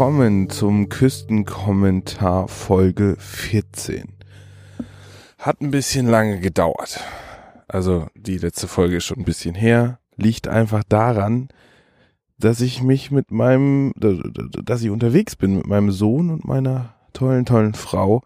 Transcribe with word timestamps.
Willkommen 0.00 0.48
zum 0.48 0.88
Küstenkommentar 0.88 2.48
Folge 2.48 3.16
14. 3.18 4.08
Hat 5.36 5.60
ein 5.60 5.70
bisschen 5.70 6.06
lange 6.06 6.40
gedauert. 6.40 7.00
Also 7.68 8.06
die 8.14 8.38
letzte 8.38 8.66
Folge 8.66 8.96
ist 8.96 9.04
schon 9.04 9.18
ein 9.18 9.26
bisschen 9.26 9.54
her. 9.54 9.98
Liegt 10.16 10.48
einfach 10.48 10.84
daran, 10.88 11.50
dass 12.38 12.62
ich 12.62 12.82
mich 12.82 13.10
mit 13.10 13.30
meinem, 13.30 13.92
dass 13.94 14.80
ich 14.80 14.88
unterwegs 14.88 15.36
bin 15.36 15.56
mit 15.56 15.66
meinem 15.66 15.90
Sohn 15.90 16.30
und 16.30 16.46
meiner 16.46 16.94
tollen, 17.12 17.44
tollen 17.44 17.74
Frau 17.74 18.22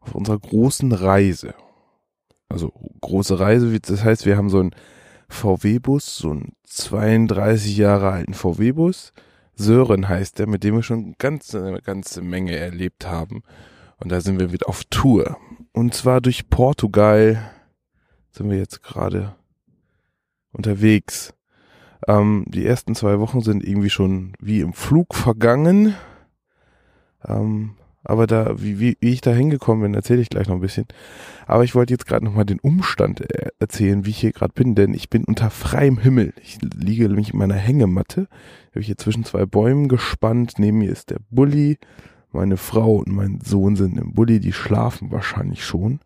auf 0.00 0.16
unserer 0.16 0.40
großen 0.40 0.90
Reise. 0.90 1.54
Also 2.48 2.72
große 3.00 3.38
Reise, 3.38 3.78
das 3.78 4.02
heißt, 4.02 4.26
wir 4.26 4.36
haben 4.36 4.50
so 4.50 4.58
einen 4.58 4.74
VW-Bus, 5.28 6.16
so 6.16 6.30
einen 6.30 6.56
32 6.64 7.76
Jahre 7.76 8.10
alten 8.10 8.34
VW-Bus 8.34 9.12
Sören 9.62 10.08
heißt 10.08 10.38
der, 10.38 10.46
mit 10.46 10.64
dem 10.64 10.74
wir 10.74 10.82
schon 10.82 11.14
ganz, 11.18 11.54
eine 11.54 11.80
ganze 11.80 12.20
Menge 12.20 12.56
erlebt 12.56 13.06
haben. 13.06 13.42
Und 13.98 14.10
da 14.10 14.20
sind 14.20 14.40
wir 14.40 14.52
wieder 14.52 14.68
auf 14.68 14.84
Tour. 14.84 15.36
Und 15.72 15.94
zwar 15.94 16.20
durch 16.20 16.50
Portugal 16.50 17.50
sind 18.30 18.50
wir 18.50 18.58
jetzt 18.58 18.82
gerade 18.82 19.34
unterwegs. 20.52 21.32
Ähm, 22.08 22.44
die 22.48 22.66
ersten 22.66 22.94
zwei 22.94 23.20
Wochen 23.20 23.40
sind 23.40 23.64
irgendwie 23.64 23.90
schon 23.90 24.34
wie 24.40 24.60
im 24.60 24.72
Flug 24.72 25.14
vergangen. 25.14 25.94
Ähm, 27.24 27.76
aber 28.04 28.26
da, 28.26 28.60
wie, 28.60 28.80
wie, 28.80 28.96
wie 29.00 29.10
ich 29.10 29.20
da 29.20 29.30
hingekommen 29.30 29.82
bin, 29.82 29.94
erzähle 29.94 30.20
ich 30.20 30.28
gleich 30.28 30.48
noch 30.48 30.56
ein 30.56 30.60
bisschen. 30.60 30.86
Aber 31.46 31.62
ich 31.62 31.74
wollte 31.74 31.94
jetzt 31.94 32.06
gerade 32.06 32.24
nochmal 32.24 32.44
den 32.44 32.58
Umstand 32.58 33.20
äh, 33.20 33.50
erzählen, 33.60 34.04
wie 34.04 34.10
ich 34.10 34.18
hier 34.18 34.32
gerade 34.32 34.52
bin, 34.54 34.74
denn 34.74 34.92
ich 34.92 35.08
bin 35.08 35.24
unter 35.24 35.50
freiem 35.50 35.98
Himmel. 35.98 36.32
Ich 36.42 36.58
liege 36.62 37.08
nämlich 37.08 37.32
in 37.32 37.38
meiner 37.38 37.54
Hängematte. 37.54 38.28
Habe 38.70 38.80
ich 38.80 38.86
hier 38.86 38.98
zwischen 38.98 39.24
zwei 39.24 39.46
Bäumen 39.46 39.88
gespannt. 39.88 40.54
Neben 40.58 40.78
mir 40.78 40.90
ist 40.90 41.10
der 41.10 41.18
Bulli. 41.30 41.78
Meine 42.32 42.56
Frau 42.56 42.96
und 42.96 43.08
mein 43.08 43.40
Sohn 43.44 43.76
sind 43.76 43.98
im 43.98 44.14
Bulli, 44.14 44.40
die 44.40 44.52
schlafen 44.52 45.12
wahrscheinlich 45.12 45.64
schon. 45.64 46.00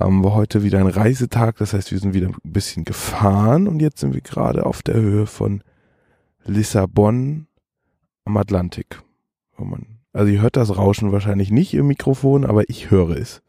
Ähm, 0.00 0.24
war 0.24 0.34
heute 0.34 0.62
wieder 0.62 0.78
ein 0.78 0.86
Reisetag, 0.86 1.56
das 1.56 1.72
heißt, 1.72 1.92
wir 1.92 1.98
sind 1.98 2.14
wieder 2.14 2.28
ein 2.28 2.34
bisschen 2.42 2.84
gefahren 2.84 3.68
und 3.68 3.80
jetzt 3.80 4.00
sind 4.00 4.14
wir 4.14 4.20
gerade 4.20 4.64
auf 4.66 4.82
der 4.82 4.94
Höhe 4.94 5.26
von 5.26 5.62
Lissabon 6.44 7.46
am 8.24 8.36
Atlantik. 8.36 9.02
Wo 9.56 9.64
man 9.64 9.93
also 10.14 10.32
ihr 10.32 10.40
hört 10.40 10.56
das 10.56 10.76
Rauschen 10.76 11.12
wahrscheinlich 11.12 11.50
nicht 11.50 11.74
im 11.74 11.88
Mikrofon, 11.88 12.46
aber 12.46 12.68
ich 12.70 12.90
höre 12.90 13.16
es. 13.16 13.42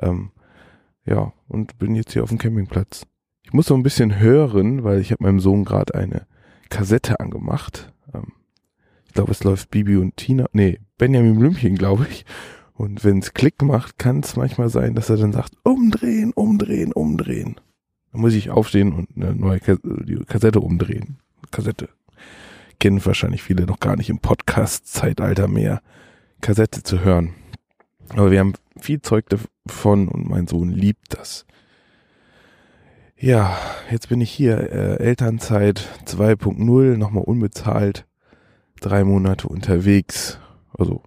Ähm, 0.00 0.30
ja, 1.04 1.32
und 1.48 1.78
bin 1.78 1.94
jetzt 1.96 2.12
hier 2.12 2.22
auf 2.22 2.28
dem 2.28 2.38
Campingplatz. 2.38 3.04
Ich 3.42 3.52
muss 3.52 3.66
so 3.66 3.74
ein 3.74 3.82
bisschen 3.82 4.18
hören, 4.18 4.84
weil 4.84 5.00
ich 5.00 5.10
habe 5.10 5.24
meinem 5.24 5.40
Sohn 5.40 5.64
gerade 5.64 5.94
eine 5.94 6.26
Kassette 6.70 7.18
angemacht. 7.18 7.92
Ähm, 8.14 8.32
ich 9.06 9.12
glaube, 9.12 9.32
es 9.32 9.42
läuft 9.42 9.70
Bibi 9.70 9.96
und 9.96 10.16
Tina, 10.16 10.46
nee, 10.52 10.78
Benjamin 10.98 11.38
Blümchen, 11.38 11.76
glaube 11.76 12.06
ich. 12.08 12.24
Und 12.74 13.02
wenn 13.02 13.18
es 13.18 13.34
Klick 13.34 13.60
macht, 13.62 13.98
kann 13.98 14.20
es 14.20 14.36
manchmal 14.36 14.68
sein, 14.68 14.94
dass 14.94 15.10
er 15.10 15.16
dann 15.16 15.32
sagt, 15.32 15.54
umdrehen, 15.64 16.32
umdrehen, 16.32 16.92
umdrehen. 16.92 17.56
Dann 18.12 18.20
muss 18.20 18.34
ich 18.34 18.50
aufstehen 18.50 18.92
und 18.92 19.08
eine 19.16 19.34
neue 19.34 19.58
Kassette 19.58 20.60
umdrehen. 20.60 21.18
Kassette 21.50 21.88
kennen 22.78 23.04
wahrscheinlich 23.04 23.42
viele 23.42 23.66
noch 23.66 23.80
gar 23.80 23.96
nicht 23.96 24.10
im 24.10 24.20
Podcast-Zeitalter 24.20 25.48
mehr, 25.48 25.80
Kassette 26.40 26.82
zu 26.82 27.04
hören. 27.04 27.34
Aber 28.10 28.30
wir 28.30 28.40
haben 28.40 28.54
viel 28.78 29.02
Zeug 29.02 29.26
davon 29.28 30.08
und 30.08 30.28
mein 30.28 30.46
Sohn 30.46 30.70
liebt 30.70 31.18
das. 31.18 31.46
Ja, 33.16 33.58
jetzt 33.90 34.08
bin 34.08 34.20
ich 34.20 34.30
hier, 34.30 34.58
äh, 34.72 34.96
Elternzeit 34.98 35.84
2.0, 36.06 36.96
nochmal 36.96 37.24
unbezahlt, 37.24 38.06
drei 38.80 39.02
Monate 39.02 39.48
unterwegs. 39.48 40.38
Also 40.72 41.02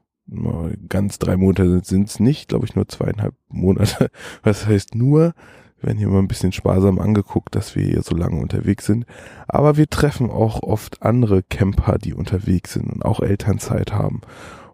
ganz 0.89 1.19
drei 1.19 1.37
Monate 1.37 1.81
sind 1.83 2.09
es 2.09 2.19
nicht, 2.19 2.49
glaube 2.49 2.65
ich 2.65 2.75
nur 2.75 2.87
zweieinhalb 2.87 3.33
Monate. 3.47 4.09
Was 4.43 4.65
heißt 4.65 4.95
nur? 4.95 5.33
Wir 5.81 5.87
werden 5.87 5.97
hier 5.97 6.09
mal 6.09 6.19
ein 6.19 6.27
bisschen 6.27 6.51
sparsam 6.51 6.99
angeguckt, 6.99 7.55
dass 7.55 7.75
wir 7.75 7.83
hier 7.83 8.03
so 8.03 8.15
lange 8.15 8.39
unterwegs 8.39 8.85
sind. 8.85 9.05
Aber 9.47 9.77
wir 9.77 9.89
treffen 9.89 10.29
auch 10.29 10.61
oft 10.61 11.01
andere 11.01 11.41
Camper, 11.41 11.97
die 11.97 12.13
unterwegs 12.13 12.73
sind 12.73 12.91
und 12.91 13.03
auch 13.03 13.19
Elternzeit 13.19 13.91
haben. 13.91 14.21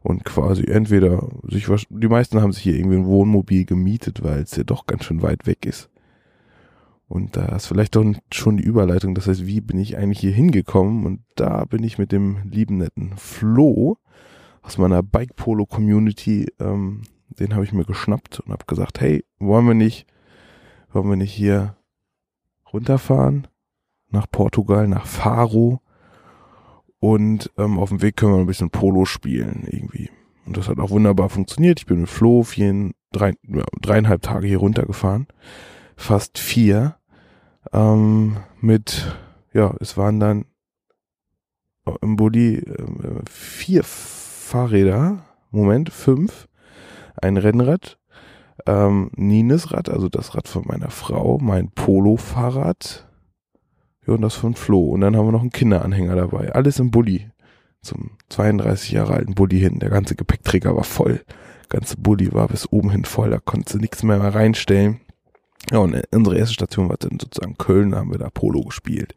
Und 0.04 0.26
quasi 0.26 0.66
entweder 0.66 1.30
sich, 1.44 1.68
die 1.90 2.08
meisten 2.08 2.42
haben 2.42 2.52
sich 2.52 2.64
hier 2.64 2.76
irgendwie 2.76 2.98
ein 2.98 3.06
Wohnmobil 3.06 3.66
gemietet, 3.66 4.24
weil 4.24 4.42
es 4.42 4.56
ja 4.58 4.64
doch 4.64 4.86
ganz 4.86 5.06
schön 5.06 5.22
weit 5.22 5.48
weg 5.48 5.66
ist. 5.66 5.90
Und 7.08 7.38
da 7.38 7.56
ist 7.56 7.68
vielleicht 7.68 7.96
doch 7.96 8.06
schon 8.34 8.58
die 8.58 8.66
Überleitung. 8.66 9.16
Das 9.16 9.28
heißt, 9.28 9.46
wie 9.48 9.62
bin 9.62 9.80
ich 9.80 9.98
eigentlich 9.98 10.20
hier 10.20 10.34
hingekommen? 10.34 11.06
Und 11.06 11.22
da 11.36 11.64
bin 11.64 11.84
ich 11.84 11.98
mit 11.98 12.12
dem 12.12 12.40
lieben 12.44 12.78
netten 12.78 13.14
Flo 13.16 13.98
aus 14.62 14.78
meiner 14.78 15.02
Bike 15.02 15.38
Polo 15.38 15.66
Community, 15.66 16.48
ähm, 16.60 17.04
den 17.40 17.54
habe 17.54 17.64
ich 17.64 17.72
mir 17.72 17.86
geschnappt 17.86 18.42
und 18.42 18.52
habe 18.52 18.66
gesagt, 18.68 19.00
hey, 19.00 19.24
wollen 19.40 19.66
wir 19.66 19.74
nicht 19.74 20.06
wollen 20.92 21.10
wir 21.10 21.16
nicht 21.16 21.34
hier 21.34 21.76
runterfahren 22.72 23.48
nach 24.10 24.28
Portugal, 24.30 24.88
nach 24.88 25.06
Faro 25.06 25.82
und 27.00 27.52
ähm, 27.58 27.78
auf 27.80 27.90
dem 27.90 28.02
Weg 28.02 28.18
können 28.18 28.34
wir 28.34 28.40
ein 28.40 28.48
bisschen 28.48 28.70
Polo 28.70 29.06
spielen 29.06 29.68
irgendwie. 29.70 30.10
Und 30.46 30.58
das 30.58 30.68
hat 30.70 30.80
auch 30.80 30.90
wunderbar 30.90 31.30
funktioniert. 31.30 31.80
Ich 31.80 31.86
bin 31.86 32.02
mit 32.02 32.10
Flo 32.10 32.44
vier, 32.44 32.92
drei, 33.12 33.34
dreieinhalb 33.82 34.22
Tage 34.22 34.48
hier 34.48 34.60
runtergefahren, 34.60 35.28
fast 35.96 36.40
vier. 36.40 36.96
Ähm, 37.74 38.38
mit, 38.62 39.18
ja, 39.54 39.76
es 39.80 39.98
waren 39.98 40.20
dann 40.20 40.46
im 42.02 42.16
Bulli 42.16 42.60
äh, 42.60 43.22
vier 43.30 43.84
Fahrräder, 43.84 45.26
Moment, 45.52 45.90
fünf, 45.90 46.48
ein 47.22 47.38
Rennrad, 47.38 47.97
ähm, 48.66 49.12
Nines 49.16 49.72
Rad, 49.72 49.90
also 49.90 50.10
das 50.10 50.36
Rad 50.36 50.48
von 50.48 50.64
meiner 50.66 50.90
Frau, 50.90 51.38
mein 51.40 51.70
Polo-Fahrrad 51.72 53.08
ja, 54.08 54.14
und 54.14 54.22
das 54.22 54.36
von 54.36 54.56
Flo. 54.56 54.90
Und 54.90 55.02
dann 55.02 55.16
haben 55.16 55.28
wir 55.28 55.32
noch 55.34 55.42
einen 55.42 55.52
Kinderanhänger 55.52 56.16
dabei. 56.16 56.54
Alles 56.54 56.80
im 56.80 56.92
Bulli. 56.92 57.30
Zum 57.82 58.12
32 58.30 58.92
Jahre 58.92 59.14
alten 59.14 59.36
Bulli 59.36 59.60
hin. 59.60 59.80
Der 59.80 59.90
ganze 59.90 60.16
Gepäckträger 60.16 60.76
war 60.76 60.84
voll. 60.84 61.22
Der 61.70 61.80
ganze 61.80 61.98
Bulli 61.98 62.34
war 62.34 62.48
bis 62.48 62.72
oben 62.72 62.90
hin 62.90 63.06
voll. 63.06 63.30
Da 63.30 63.40
konntest 63.40 63.76
du 63.76 63.80
nichts 63.80 64.04
mehr, 64.04 64.20
reinstellen. 64.20 65.02
Ja, 65.72 65.80
und 65.80 66.02
unsere 66.12 66.38
erste 66.38 66.54
Station 66.54 66.88
war 66.88 66.96
dann 66.98 67.20
sozusagen 67.20 67.58
Köln, 67.58 67.92
da 67.92 67.98
haben 67.98 68.12
wir 68.12 68.20
da 68.20 68.30
Polo 68.30 68.62
gespielt. 68.62 69.16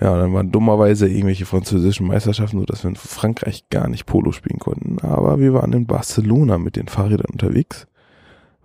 Ja, 0.00 0.12
und 0.12 0.20
dann 0.20 0.32
waren 0.32 0.52
dummerweise 0.52 1.08
irgendwelche 1.08 1.44
französischen 1.44 2.06
Meisterschaften, 2.06 2.60
so 2.60 2.64
dass 2.64 2.84
wir 2.84 2.90
in 2.90 2.96
Frankreich 2.96 3.68
gar 3.68 3.88
nicht 3.88 4.06
Polo 4.06 4.30
spielen 4.30 4.60
konnten. 4.60 5.00
Aber 5.00 5.40
wir 5.40 5.54
waren 5.54 5.72
in 5.72 5.86
Barcelona 5.86 6.58
mit 6.58 6.76
den 6.76 6.86
Fahrrädern 6.86 7.32
unterwegs 7.32 7.87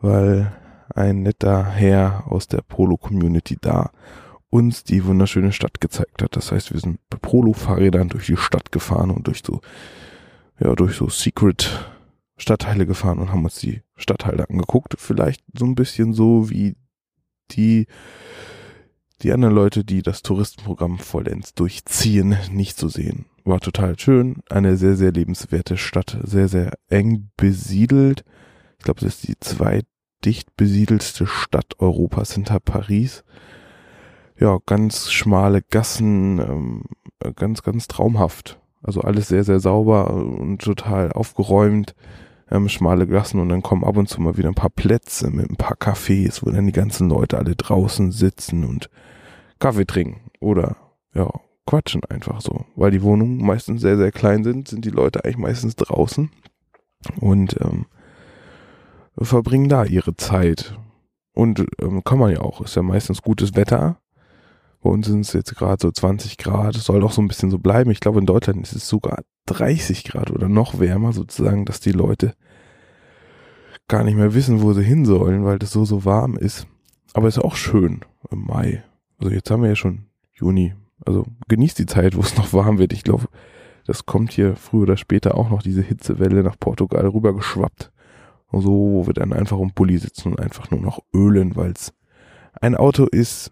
weil 0.03 0.51
ein 0.93 1.23
netter 1.23 1.65
Herr 1.65 2.25
aus 2.27 2.47
der 2.47 2.61
Polo-Community 2.61 3.57
da 3.59 3.91
uns 4.49 4.83
die 4.83 5.05
wunderschöne 5.05 5.51
Stadt 5.51 5.81
gezeigt 5.81 6.21
hat. 6.21 6.35
Das 6.35 6.51
heißt, 6.51 6.73
wir 6.73 6.79
sind 6.79 6.99
bei 7.09 7.17
Polo-Fahrrädern 7.19 8.09
durch 8.09 8.27
die 8.27 8.37
Stadt 8.37 8.71
gefahren 8.71 9.09
und 9.09 9.25
durch 9.27 9.41
so, 9.43 9.61
ja, 10.59 10.75
durch 10.75 10.95
so 10.97 11.09
Secret 11.09 11.89
Stadtteile 12.37 12.85
gefahren 12.85 13.19
und 13.19 13.31
haben 13.31 13.45
uns 13.45 13.55
die 13.55 13.81
Stadtteile 13.95 14.49
angeguckt. 14.49 14.95
Vielleicht 14.97 15.41
so 15.57 15.65
ein 15.65 15.75
bisschen 15.75 16.13
so 16.13 16.49
wie 16.49 16.75
die, 17.51 17.87
die 19.21 19.31
anderen 19.31 19.55
Leute, 19.55 19.85
die 19.85 20.01
das 20.01 20.21
Touristenprogramm 20.21 20.99
vollends 20.99 21.53
durchziehen, 21.53 22.37
nicht 22.51 22.77
zu 22.77 22.89
sehen. 22.89 23.25
War 23.45 23.61
total 23.61 23.97
schön. 23.97 24.43
Eine 24.49 24.75
sehr, 24.75 24.95
sehr 24.97 25.13
lebenswerte 25.13 25.77
Stadt. 25.77 26.17
Sehr, 26.23 26.49
sehr 26.49 26.73
eng 26.89 27.31
besiedelt. 27.37 28.25
Ich 28.77 28.83
glaube, 28.83 28.99
das 28.99 29.15
ist 29.15 29.27
die 29.27 29.39
zweit 29.39 29.85
dicht 30.25 30.55
besiedelste 30.55 31.27
Stadt 31.27 31.79
Europas 31.79 32.33
hinter 32.33 32.59
Paris. 32.59 33.23
Ja, 34.39 34.57
ganz 34.65 35.11
schmale 35.11 35.61
Gassen, 35.61 36.39
ähm, 36.39 36.83
ganz, 37.35 37.63
ganz 37.63 37.87
traumhaft. 37.87 38.59
Also 38.81 39.01
alles 39.01 39.27
sehr, 39.29 39.43
sehr 39.43 39.59
sauber 39.59 40.13
und 40.13 40.61
total 40.61 41.11
aufgeräumt. 41.11 41.95
Ähm, 42.51 42.67
schmale 42.67 43.07
Gassen 43.07 43.39
und 43.39 43.49
dann 43.49 43.63
kommen 43.63 43.85
ab 43.85 43.95
und 43.95 44.09
zu 44.09 44.21
mal 44.21 44.37
wieder 44.37 44.49
ein 44.49 44.55
paar 44.55 44.69
Plätze 44.69 45.29
mit 45.29 45.49
ein 45.49 45.55
paar 45.55 45.77
Cafés, 45.77 46.45
wo 46.45 46.51
dann 46.51 46.65
die 46.65 46.73
ganzen 46.73 47.09
Leute 47.09 47.37
alle 47.37 47.55
draußen 47.55 48.11
sitzen 48.11 48.65
und 48.65 48.89
Kaffee 49.59 49.85
trinken 49.85 50.29
oder 50.41 50.75
ja, 51.13 51.29
quatschen 51.65 52.03
einfach 52.05 52.41
so. 52.41 52.65
Weil 52.75 52.91
die 52.91 53.01
Wohnungen 53.01 53.37
meistens 53.37 53.81
sehr, 53.81 53.97
sehr 53.97 54.11
klein 54.11 54.43
sind, 54.43 54.67
sind 54.67 54.83
die 54.83 54.89
Leute 54.89 55.23
eigentlich 55.23 55.37
meistens 55.37 55.75
draußen. 55.75 56.29
Und 57.19 57.59
ähm, 57.61 57.85
verbringen 59.17 59.69
da 59.69 59.85
ihre 59.85 60.15
Zeit. 60.15 60.77
Und 61.33 61.65
ähm, 61.81 62.03
kann 62.03 62.19
man 62.19 62.31
ja 62.31 62.41
auch, 62.41 62.61
ist 62.61 62.75
ja 62.75 62.81
meistens 62.81 63.21
gutes 63.21 63.55
Wetter. 63.55 63.97
Bei 64.81 64.89
uns 64.89 65.07
sind 65.07 65.21
es 65.21 65.33
jetzt 65.33 65.55
gerade 65.55 65.81
so 65.81 65.91
20 65.91 66.37
Grad, 66.37 66.75
soll 66.75 66.99
doch 66.99 67.11
so 67.11 67.21
ein 67.21 67.27
bisschen 67.27 67.49
so 67.49 67.57
bleiben. 67.57 67.89
Ich 67.91 68.01
glaube, 68.01 68.19
in 68.19 68.25
Deutschland 68.25 68.61
ist 68.63 68.75
es 68.75 68.87
sogar 68.87 69.23
30 69.45 70.03
Grad 70.03 70.29
oder 70.29 70.49
noch 70.49 70.79
wärmer, 70.79 71.13
sozusagen, 71.13 71.65
dass 71.65 71.79
die 71.79 71.93
Leute 71.93 72.33
gar 73.87 74.03
nicht 74.03 74.15
mehr 74.15 74.33
wissen, 74.33 74.61
wo 74.61 74.73
sie 74.73 74.83
hin 74.83 75.05
sollen, 75.05 75.45
weil 75.45 75.57
das 75.57 75.71
so, 75.71 75.85
so 75.85 76.05
warm 76.05 76.35
ist. 76.35 76.67
Aber 77.13 77.27
ist 77.27 77.39
auch 77.39 77.55
schön 77.55 78.01
im 78.29 78.45
Mai. 78.45 78.83
Also 79.19 79.33
jetzt 79.33 79.49
haben 79.51 79.61
wir 79.61 79.69
ja 79.69 79.75
schon 79.75 80.07
Juni. 80.33 80.73
Also 81.05 81.25
genießt 81.47 81.79
die 81.79 81.85
Zeit, 81.85 82.15
wo 82.17 82.21
es 82.21 82.35
noch 82.37 82.51
warm 82.53 82.77
wird. 82.77 82.91
Ich 82.91 83.03
glaube, 83.03 83.27
das 83.85 84.05
kommt 84.05 84.33
hier 84.33 84.55
früher 84.55 84.83
oder 84.83 84.97
später 84.97 85.37
auch 85.37 85.49
noch 85.49 85.61
diese 85.61 85.81
Hitzewelle 85.81 86.43
nach 86.43 86.59
Portugal 86.59 87.07
rübergeschwappt. 87.07 87.92
So, 88.53 88.71
wo 88.71 89.07
wir 89.07 89.13
dann 89.13 89.33
einfach 89.33 89.59
im 89.59 89.73
Bulli 89.73 89.97
sitzen 89.97 90.33
und 90.33 90.39
einfach 90.39 90.69
nur 90.69 90.79
noch 90.79 90.99
ölen, 91.13 91.55
weil 91.55 91.71
es 91.71 91.93
ein 92.61 92.75
Auto 92.75 93.05
ist, 93.05 93.51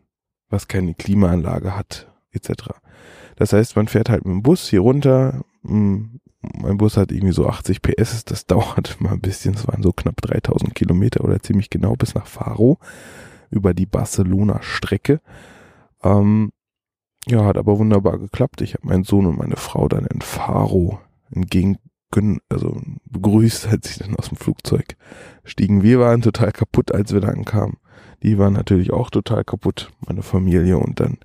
was 0.49 0.67
keine 0.67 0.93
Klimaanlage 0.93 1.75
hat, 1.75 2.11
etc. 2.31 2.69
Das 3.35 3.53
heißt, 3.53 3.75
man 3.75 3.87
fährt 3.87 4.09
halt 4.09 4.25
mit 4.25 4.33
dem 4.33 4.43
Bus 4.43 4.69
hier 4.69 4.81
runter. 4.81 5.43
Hm, 5.63 6.19
mein 6.41 6.77
Bus 6.77 6.97
hat 6.97 7.11
irgendwie 7.11 7.33
so 7.33 7.47
80 7.47 7.81
PS, 7.81 8.25
das 8.25 8.45
dauert 8.47 8.99
mal 8.99 9.13
ein 9.13 9.21
bisschen, 9.21 9.55
es 9.55 9.67
waren 9.67 9.83
so 9.83 9.91
knapp 9.91 10.21
3000 10.21 10.75
Kilometer 10.75 11.23
oder 11.23 11.39
ziemlich 11.39 11.69
genau 11.69 11.95
bis 11.95 12.15
nach 12.15 12.27
Faro 12.27 12.77
über 13.49 13.73
die 13.73 13.85
Barcelona-Strecke. 13.85 15.21
Ähm, 16.03 16.51
ja, 17.27 17.45
hat 17.45 17.57
aber 17.57 17.77
wunderbar 17.77 18.17
geklappt. 18.17 18.61
Ich 18.61 18.73
habe 18.73 18.87
meinen 18.87 19.03
Sohn 19.03 19.27
und 19.27 19.37
meine 19.37 19.57
Frau 19.57 19.87
dann 19.87 20.05
in 20.05 20.21
Faro 20.21 20.99
entgegen, 21.31 21.77
also 22.49 22.81
begrüßt, 23.05 23.67
als 23.67 23.93
sie 23.93 24.03
dann 24.03 24.15
aus 24.15 24.29
dem 24.29 24.37
Flugzeug 24.37 24.95
stiegen. 25.43 25.83
Wir 25.83 25.99
waren 25.99 26.21
total 26.21 26.51
kaputt, 26.51 26.93
als 26.93 27.13
wir 27.13 27.21
da 27.21 27.29
ankamen. 27.29 27.77
Die 28.23 28.37
waren 28.37 28.53
natürlich 28.53 28.91
auch 28.91 29.09
total 29.09 29.43
kaputt, 29.43 29.91
meine 30.05 30.21
Familie. 30.21 30.77
Und 30.77 30.99
dann 30.99 31.17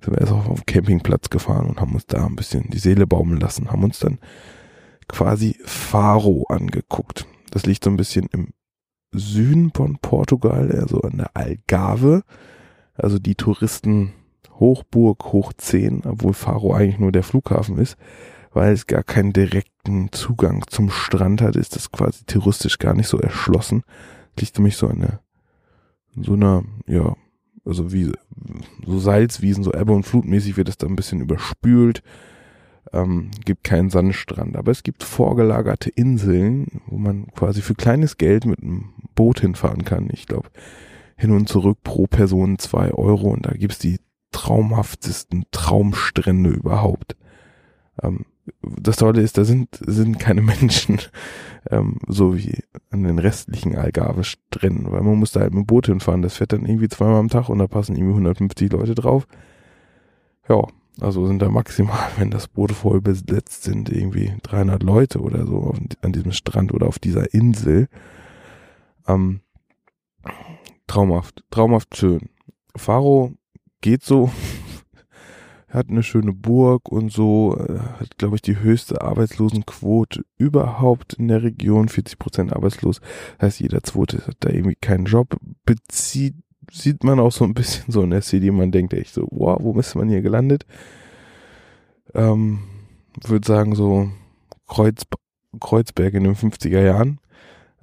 sind 0.00 0.14
wir 0.14 0.20
erst 0.20 0.32
auf 0.32 0.46
den 0.46 0.66
Campingplatz 0.66 1.30
gefahren 1.30 1.66
und 1.66 1.80
haben 1.80 1.94
uns 1.94 2.06
da 2.06 2.26
ein 2.26 2.36
bisschen 2.36 2.70
die 2.70 2.78
Seele 2.78 3.06
baumeln 3.06 3.40
lassen, 3.40 3.70
haben 3.70 3.84
uns 3.84 3.98
dann 3.98 4.18
quasi 5.08 5.56
Faro 5.64 6.44
angeguckt. 6.48 7.26
Das 7.50 7.66
liegt 7.66 7.84
so 7.84 7.90
ein 7.90 7.96
bisschen 7.96 8.28
im 8.32 8.52
Süden 9.12 9.72
von 9.74 9.98
Portugal, 9.98 10.70
also 10.72 11.00
an 11.00 11.18
der 11.18 11.30
Algarve. 11.34 12.22
Also 12.94 13.18
die 13.18 13.34
Touristen 13.34 14.12
Hochburg 14.58 15.32
hoch 15.32 15.52
10, 15.52 16.02
obwohl 16.06 16.32
Faro 16.32 16.74
eigentlich 16.74 16.98
nur 16.98 17.12
der 17.12 17.22
Flughafen 17.22 17.78
ist, 17.78 17.96
weil 18.56 18.72
es 18.72 18.86
gar 18.86 19.02
keinen 19.02 19.34
direkten 19.34 20.10
Zugang 20.12 20.64
zum 20.68 20.88
Strand 20.88 21.42
hat, 21.42 21.56
ist 21.56 21.76
das 21.76 21.92
quasi 21.92 22.24
touristisch 22.24 22.78
gar 22.78 22.94
nicht 22.94 23.06
so 23.06 23.18
erschlossen. 23.18 23.82
Liegt 24.40 24.56
nämlich 24.56 24.78
so 24.78 24.88
eine, 24.88 25.20
so 26.16 26.32
einer, 26.32 26.64
ja, 26.86 27.14
also 27.66 27.92
wie, 27.92 28.10
so 28.86 28.98
Salzwiesen, 28.98 29.62
so 29.62 29.74
Ebbe- 29.74 29.92
und 29.92 30.06
Flutmäßig 30.06 30.56
wird 30.56 30.70
es 30.70 30.78
da 30.78 30.86
ein 30.86 30.96
bisschen 30.96 31.20
überspült. 31.20 32.02
Ähm, 32.94 33.30
gibt 33.44 33.62
keinen 33.62 33.90
Sandstrand, 33.90 34.56
aber 34.56 34.72
es 34.72 34.82
gibt 34.82 35.02
vorgelagerte 35.02 35.90
Inseln, 35.90 36.80
wo 36.86 36.96
man 36.96 37.26
quasi 37.34 37.60
für 37.60 37.74
kleines 37.74 38.16
Geld 38.16 38.46
mit 38.46 38.62
einem 38.62 38.94
Boot 39.14 39.40
hinfahren 39.40 39.84
kann. 39.84 40.08
Ich 40.14 40.26
glaube, 40.26 40.48
hin 41.18 41.30
und 41.30 41.46
zurück 41.46 41.80
pro 41.82 42.06
Person 42.06 42.58
zwei 42.58 42.90
Euro 42.92 43.28
und 43.28 43.44
da 43.44 43.50
gibt's 43.50 43.80
die 43.80 44.00
traumhaftesten 44.30 45.44
Traumstrände 45.50 46.48
überhaupt. 46.48 47.16
Ähm, 48.02 48.24
das 48.62 48.96
Tolle 48.96 49.22
ist, 49.22 49.38
da 49.38 49.44
sind, 49.44 49.78
sind 49.86 50.18
keine 50.18 50.42
Menschen, 50.42 51.00
ähm, 51.70 51.98
so 52.06 52.36
wie 52.36 52.62
an 52.90 53.04
den 53.04 53.18
restlichen 53.18 53.76
Algarve-Stränden, 53.76 54.90
weil 54.92 55.02
man 55.02 55.18
muss 55.18 55.32
da 55.32 55.40
halt 55.40 55.52
mit 55.52 55.64
dem 55.64 55.66
Boot 55.66 55.86
hinfahren. 55.86 56.22
Das 56.22 56.36
fährt 56.36 56.52
dann 56.52 56.66
irgendwie 56.66 56.88
zweimal 56.88 57.20
am 57.20 57.28
Tag 57.28 57.48
und 57.48 57.58
da 57.58 57.66
passen 57.66 57.96
irgendwie 57.96 58.12
150 58.12 58.72
Leute 58.72 58.94
drauf. 58.94 59.26
Ja, 60.48 60.62
also 61.00 61.26
sind 61.26 61.42
da 61.42 61.50
maximal, 61.50 62.08
wenn 62.18 62.30
das 62.30 62.48
Boot 62.48 62.72
voll 62.72 63.00
besetzt 63.00 63.64
sind, 63.64 63.90
irgendwie 63.90 64.32
300 64.42 64.82
Leute 64.82 65.20
oder 65.20 65.46
so 65.46 65.58
auf, 65.58 65.78
an 66.02 66.12
diesem 66.12 66.32
Strand 66.32 66.72
oder 66.72 66.86
auf 66.86 66.98
dieser 66.98 67.34
Insel. 67.34 67.88
Ähm, 69.06 69.40
traumhaft, 70.86 71.44
traumhaft 71.50 71.96
schön. 71.96 72.30
Faro 72.76 73.32
geht 73.80 74.02
so. 74.02 74.30
Hat 75.68 75.88
eine 75.88 76.02
schöne 76.02 76.32
Burg 76.32 76.88
und 76.88 77.12
so, 77.12 77.56
äh, 77.58 77.78
hat, 77.78 78.18
glaube 78.18 78.36
ich, 78.36 78.42
die 78.42 78.60
höchste 78.60 79.02
Arbeitslosenquote 79.02 80.24
überhaupt 80.38 81.14
in 81.14 81.28
der 81.28 81.42
Region, 81.42 81.88
40 81.88 82.18
Prozent 82.18 82.52
arbeitslos. 82.52 83.00
Das 83.38 83.46
heißt, 83.46 83.60
jeder 83.60 83.82
Zweite 83.82 84.26
hat 84.26 84.36
da 84.40 84.50
irgendwie 84.50 84.76
keinen 84.76 85.06
Job, 85.06 85.36
bezieht, 85.64 86.36
sieht 86.70 87.04
man 87.04 87.18
auch 87.18 87.32
so 87.32 87.44
ein 87.44 87.54
bisschen 87.54 87.90
so 87.90 88.02
in 88.02 88.10
der 88.10 88.22
CD, 88.22 88.50
man 88.50 88.72
denkt 88.72 88.94
echt 88.94 89.12
so, 89.12 89.26
wow, 89.30 89.58
wo 89.60 89.78
ist 89.78 89.94
man 89.96 90.08
hier 90.08 90.22
gelandet? 90.22 90.66
Ähm, 92.14 92.60
würde 93.24 93.46
sagen 93.46 93.74
so 93.74 94.10
Kreuz, 94.66 95.02
Kreuzberg 95.60 96.14
in 96.14 96.24
den 96.24 96.36
50er 96.36 96.82
Jahren, 96.82 97.18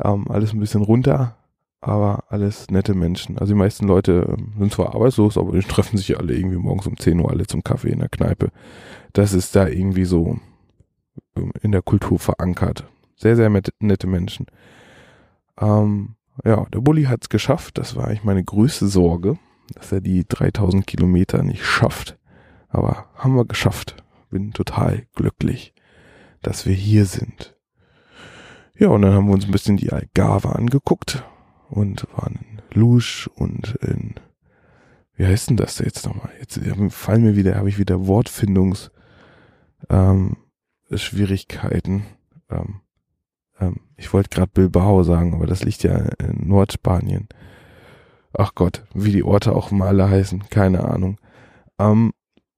ähm, 0.04 0.30
alles 0.30 0.54
ein 0.54 0.60
bisschen 0.60 0.84
runter, 0.84 1.38
aber 1.84 2.24
alles 2.30 2.70
nette 2.70 2.96
Menschen. 2.96 3.38
Also 3.38 3.54
die 3.54 3.60
meisten 3.60 3.86
Leute 3.86 4.26
ähm, 4.30 4.54
sind 4.58 4.72
zwar 4.72 4.96
arbeitslos, 4.96 5.38
aber 5.38 5.52
die 5.52 5.68
treffen 5.68 5.98
sich 5.98 6.18
alle 6.18 6.34
irgendwie 6.34 6.56
morgens 6.56 6.88
um 6.88 6.98
10 6.98 7.20
Uhr 7.20 7.30
alle 7.30 7.46
zum 7.46 7.62
Kaffee 7.62 7.92
in 7.92 8.00
der 8.00 8.08
Kneipe. 8.08 8.52
Das 9.12 9.34
ist 9.34 9.54
da 9.54 9.68
irgendwie 9.68 10.06
so 10.06 10.40
ähm, 11.36 11.52
in 11.62 11.74
der 11.74 11.82
Kultur 11.82 12.20
verankert. 12.20 12.88
Sehr, 13.18 13.36
sehr 13.36 13.50
nette 13.80 14.08
Menschen. 14.08 14.46
Ähm, 15.60 16.16
ja, 16.46 16.66
der 16.74 16.80
Bulli 16.80 17.04
hat's 17.04 17.28
geschafft. 17.28 17.78
Das 17.78 17.98
war 17.98 18.08
eigentlich 18.08 18.24
meine 18.24 18.46
größte 18.46 18.88
Sorge, 18.88 19.38
dass 19.74 19.92
er 19.92 20.00
die 20.00 20.26
3000 20.26 20.88
Kilometer 20.88 21.44
nicht 21.44 21.66
schafft. 21.66 22.18
Aber 22.70 23.08
haben 23.16 23.36
wir 23.36 23.46
geschafft. 23.46 23.98
Bin 24.30 24.54
total 24.54 25.06
glücklich, 25.16 25.74
dass 26.42 26.66
wir 26.66 26.74
hier 26.74 27.06
sind. 27.06 27.58
Ja, 28.80 28.88
und 28.88 29.02
dann 29.02 29.14
haben 29.14 29.28
wir 29.28 29.34
uns 29.34 29.46
ein 29.46 29.52
bisschen 29.52 29.76
die 29.76 29.92
Algarve 29.92 30.56
angeguckt 30.56 31.26
und 31.74 32.08
waren 32.16 32.36
in 32.36 32.80
Lusch 32.80 33.28
und 33.36 33.76
in, 33.82 34.16
wie 35.16 35.26
heißt 35.26 35.50
denn 35.50 35.58
das 35.58 35.80
jetzt 35.80 36.06
nochmal? 36.06 36.30
Jetzt 36.40 36.60
fallen 36.90 37.24
mir 37.24 37.36
wieder, 37.36 37.56
habe 37.56 37.70
ich 37.70 37.80
wieder 37.80 38.08
Wortfindungs, 38.08 38.92
ähm, 39.90 40.38
Schwierigkeiten. 40.92 42.04
Ähm, 42.50 42.82
ähm, 43.60 43.80
ich 43.98 44.14
wollte 44.14 44.30
gerade 44.30 44.52
Bilbao 44.54 45.04
sagen, 45.04 45.34
aber 45.34 45.48
das 45.48 45.64
liegt 45.64 45.84
ja 45.84 45.98
in 46.20 46.48
Nordspanien. 46.48 47.28
Ach 48.34 48.54
Gott, 48.56 48.86
wie 48.94 49.12
die 49.12 49.24
Orte 49.24 49.56
auch 49.56 49.72
mal 49.72 49.88
alle 49.88 50.10
heißen, 50.10 50.50
keine 50.50 50.84
Ahnung. 50.84 51.20
Ähm, 51.80 52.14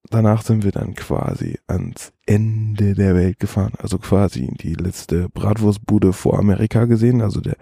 danach 0.09 0.41
sind 0.41 0.63
wir 0.63 0.71
dann 0.71 0.95
quasi 0.95 1.59
ans 1.67 2.11
Ende 2.25 2.93
der 2.93 3.15
Welt 3.15 3.39
gefahren, 3.39 3.73
also 3.77 3.97
quasi 3.97 4.47
die 4.61 4.73
letzte 4.73 5.29
Bratwurstbude 5.29 6.13
vor 6.13 6.37
Amerika 6.39 6.85
gesehen, 6.85 7.21
also 7.21 7.41
der 7.41 7.57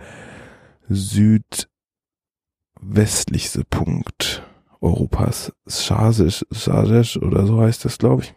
südwestlichste 0.90 3.64
Punkt 3.70 4.44
Europas. 4.82 5.54
Schasisch, 5.68 6.46
Schasisch 6.52 7.18
oder 7.18 7.46
so 7.46 7.62
heißt 7.62 7.86
das, 7.86 7.98
glaube 7.98 8.24
ich. 8.24 8.34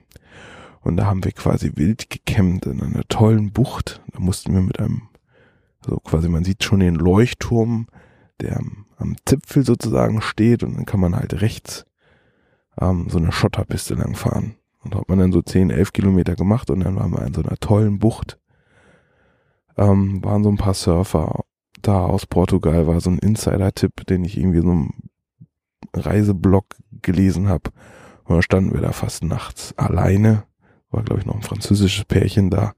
Und 0.80 0.96
da 0.96 1.06
haben 1.06 1.24
wir 1.24 1.32
quasi 1.32 1.72
wild 1.74 2.10
gekämmt 2.10 2.66
in 2.66 2.80
einer 2.80 3.02
tollen 3.08 3.50
Bucht. 3.50 4.00
Da 4.12 4.20
mussten 4.20 4.54
wir 4.54 4.62
mit 4.62 4.78
einem, 4.78 5.08
so 5.84 5.96
quasi, 5.96 6.28
man 6.28 6.44
sieht 6.44 6.62
schon 6.62 6.78
den 6.78 6.94
Leuchtturm, 6.94 7.88
der 8.40 8.58
am, 8.58 8.86
am 8.96 9.16
Zipfel 9.24 9.64
sozusagen 9.64 10.20
steht 10.20 10.62
und 10.62 10.76
dann 10.76 10.86
kann 10.86 11.00
man 11.00 11.16
halt 11.16 11.40
rechts 11.40 11.84
ähm, 12.80 13.08
so 13.08 13.18
eine 13.18 13.32
Schotterpiste 13.32 13.94
lang 13.94 14.14
fahren. 14.14 14.54
Und 14.84 14.94
hat 14.94 15.08
man 15.08 15.18
dann 15.18 15.32
so 15.32 15.42
10, 15.42 15.70
11 15.70 15.92
Kilometer 15.92 16.36
gemacht 16.36 16.70
und 16.70 16.78
dann 16.80 16.94
waren 16.94 17.10
wir 17.10 17.26
in 17.26 17.34
so 17.34 17.42
einer 17.42 17.56
tollen 17.56 17.98
Bucht. 17.98 18.38
Ähm, 19.76 20.22
waren 20.22 20.44
so 20.44 20.50
ein 20.50 20.56
paar 20.56 20.74
Surfer 20.74 21.40
da 21.86 22.04
aus 22.04 22.26
Portugal 22.26 22.86
war 22.86 23.00
so 23.00 23.10
ein 23.10 23.18
Insider-Tipp, 23.18 24.06
den 24.06 24.24
ich 24.24 24.36
irgendwie 24.36 24.60
so 24.60 24.70
einem 24.70 24.90
Reiseblog 25.94 26.66
gelesen 27.02 27.48
habe. 27.48 27.70
Und 28.24 28.36
da 28.36 28.42
standen 28.42 28.74
wir 28.74 28.80
da 28.80 28.92
fast 28.92 29.22
nachts 29.22 29.72
alleine. 29.76 30.44
War, 30.90 31.04
glaube 31.04 31.20
ich, 31.20 31.26
noch 31.26 31.36
ein 31.36 31.42
französisches 31.42 32.04
Pärchen 32.04 32.50
da. 32.50 32.74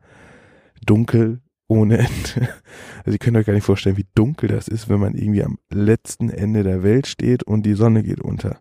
Dunkel 0.84 1.40
ohne 1.68 1.98
Ende. 1.98 2.48
Also 3.04 3.14
ihr 3.14 3.18
könnt 3.18 3.38
euch 3.38 3.46
gar 3.46 3.54
nicht 3.54 3.64
vorstellen, 3.64 3.96
wie 3.96 4.06
dunkel 4.14 4.50
das 4.50 4.68
ist, 4.68 4.90
wenn 4.90 5.00
man 5.00 5.14
irgendwie 5.14 5.42
am 5.42 5.56
letzten 5.70 6.28
Ende 6.28 6.62
der 6.62 6.82
Welt 6.82 7.06
steht 7.06 7.42
und 7.42 7.62
die 7.62 7.72
Sonne 7.72 8.02
geht 8.02 8.20
unter. 8.20 8.60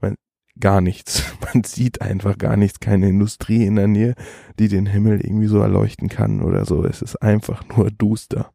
Man, 0.00 0.14
gar 0.58 0.80
nichts. 0.80 1.24
Man 1.54 1.64
sieht 1.64 2.00
einfach 2.00 2.38
gar 2.38 2.56
nichts. 2.56 2.80
Keine 2.80 3.10
Industrie 3.10 3.66
in 3.66 3.76
der 3.76 3.88
Nähe, 3.88 4.14
die 4.58 4.68
den 4.68 4.86
Himmel 4.86 5.20
irgendwie 5.20 5.48
so 5.48 5.58
erleuchten 5.58 6.08
kann 6.08 6.40
oder 6.40 6.64
so. 6.64 6.82
Es 6.84 7.02
ist 7.02 7.16
einfach 7.16 7.62
nur 7.76 7.90
duster. 7.90 8.52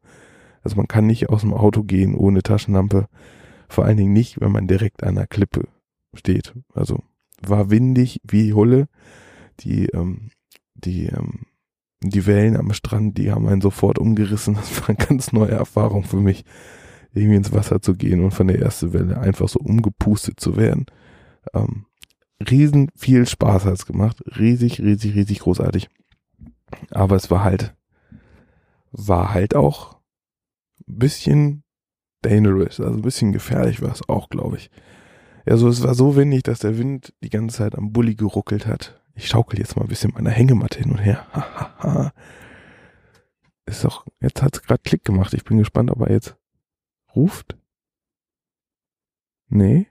Also 0.62 0.76
man 0.76 0.88
kann 0.88 1.06
nicht 1.06 1.30
aus 1.30 1.40
dem 1.42 1.54
Auto 1.54 1.82
gehen 1.82 2.14
ohne 2.14 2.42
Taschenlampe. 2.42 3.08
Vor 3.68 3.84
allen 3.84 3.96
Dingen 3.96 4.12
nicht, 4.12 4.40
wenn 4.40 4.52
man 4.52 4.66
direkt 4.66 5.02
an 5.02 5.14
der 5.14 5.26
Klippe 5.26 5.68
steht. 6.14 6.54
Also 6.74 7.02
war 7.40 7.70
windig 7.70 8.20
wie 8.24 8.52
Hulle. 8.52 8.88
Die, 9.60 9.86
ähm, 9.86 10.30
die, 10.74 11.06
ähm, 11.06 11.46
die 12.02 12.26
Wellen 12.26 12.56
am 12.56 12.72
Strand, 12.72 13.18
die 13.18 13.30
haben 13.30 13.46
einen 13.46 13.60
sofort 13.60 13.98
umgerissen. 13.98 14.54
Das 14.60 14.80
war 14.80 14.88
eine 14.90 14.98
ganz 14.98 15.32
neue 15.32 15.50
Erfahrung 15.50 16.04
für 16.04 16.16
mich, 16.16 16.44
irgendwie 17.12 17.36
ins 17.36 17.52
Wasser 17.52 17.80
zu 17.80 17.94
gehen 17.94 18.22
und 18.22 18.32
von 18.32 18.48
der 18.48 18.60
ersten 18.60 18.92
Welle 18.92 19.18
einfach 19.18 19.48
so 19.48 19.58
umgepustet 19.58 20.40
zu 20.40 20.56
werden. 20.56 20.86
Ähm, 21.54 21.86
riesen 22.48 22.90
viel 22.96 23.26
Spaß 23.26 23.64
hat's 23.64 23.86
gemacht. 23.86 24.22
Riesig, 24.38 24.80
riesig, 24.80 25.14
riesig 25.14 25.40
großartig. 25.40 25.88
Aber 26.90 27.16
es 27.16 27.30
war 27.30 27.44
halt, 27.44 27.74
war 28.92 29.34
halt 29.34 29.54
auch 29.54 29.99
bisschen 30.98 31.64
dangerous, 32.22 32.80
also 32.80 32.98
ein 32.98 33.02
bisschen 33.02 33.32
gefährlich 33.32 33.82
war 33.82 33.92
es 33.92 34.08
auch, 34.08 34.28
glaube 34.28 34.56
ich. 34.56 34.70
Ja, 35.46 35.56
so, 35.56 35.68
es 35.68 35.82
war 35.82 35.94
so 35.94 36.16
windig, 36.16 36.42
dass 36.42 36.58
der 36.58 36.78
Wind 36.78 37.14
die 37.22 37.30
ganze 37.30 37.56
Zeit 37.58 37.74
am 37.74 37.92
Bulli 37.92 38.14
geruckelt 38.14 38.66
hat. 38.66 39.00
Ich 39.14 39.28
schaukel 39.28 39.58
jetzt 39.58 39.76
mal 39.76 39.82
ein 39.82 39.88
bisschen 39.88 40.12
meiner 40.12 40.30
Hängematte 40.30 40.78
hin 40.78 40.92
und 40.92 40.98
her. 40.98 42.12
Ist 43.66 43.84
doch, 43.84 44.06
jetzt 44.20 44.42
hat's 44.42 44.62
gerade 44.62 44.82
Klick 44.82 45.04
gemacht. 45.04 45.32
Ich 45.32 45.44
bin 45.44 45.58
gespannt, 45.58 45.90
ob 45.90 46.00
er 46.00 46.10
jetzt 46.10 46.36
ruft. 47.14 47.56
Nee. 49.48 49.86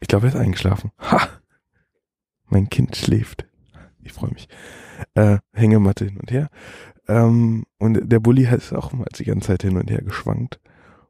Ich 0.00 0.08
glaube, 0.08 0.26
er 0.26 0.34
ist 0.34 0.40
eingeschlafen. 0.40 0.90
Ha! 1.00 1.28
Mein 2.46 2.68
Kind 2.68 2.96
schläft. 2.96 3.46
Ich 4.02 4.12
freue 4.12 4.30
mich. 4.30 4.48
Äh, 5.14 5.38
Hängematte 5.52 6.04
hin 6.04 6.18
und 6.18 6.30
her. 6.30 6.48
Ähm, 7.08 7.64
und 7.78 8.00
der 8.02 8.20
Bulli 8.20 8.44
hat 8.44 8.72
auch 8.72 8.92
mal 8.92 9.06
die 9.16 9.24
ganze 9.24 9.48
Zeit 9.48 9.62
hin 9.62 9.76
und 9.76 9.90
her 9.90 10.02
geschwankt. 10.02 10.60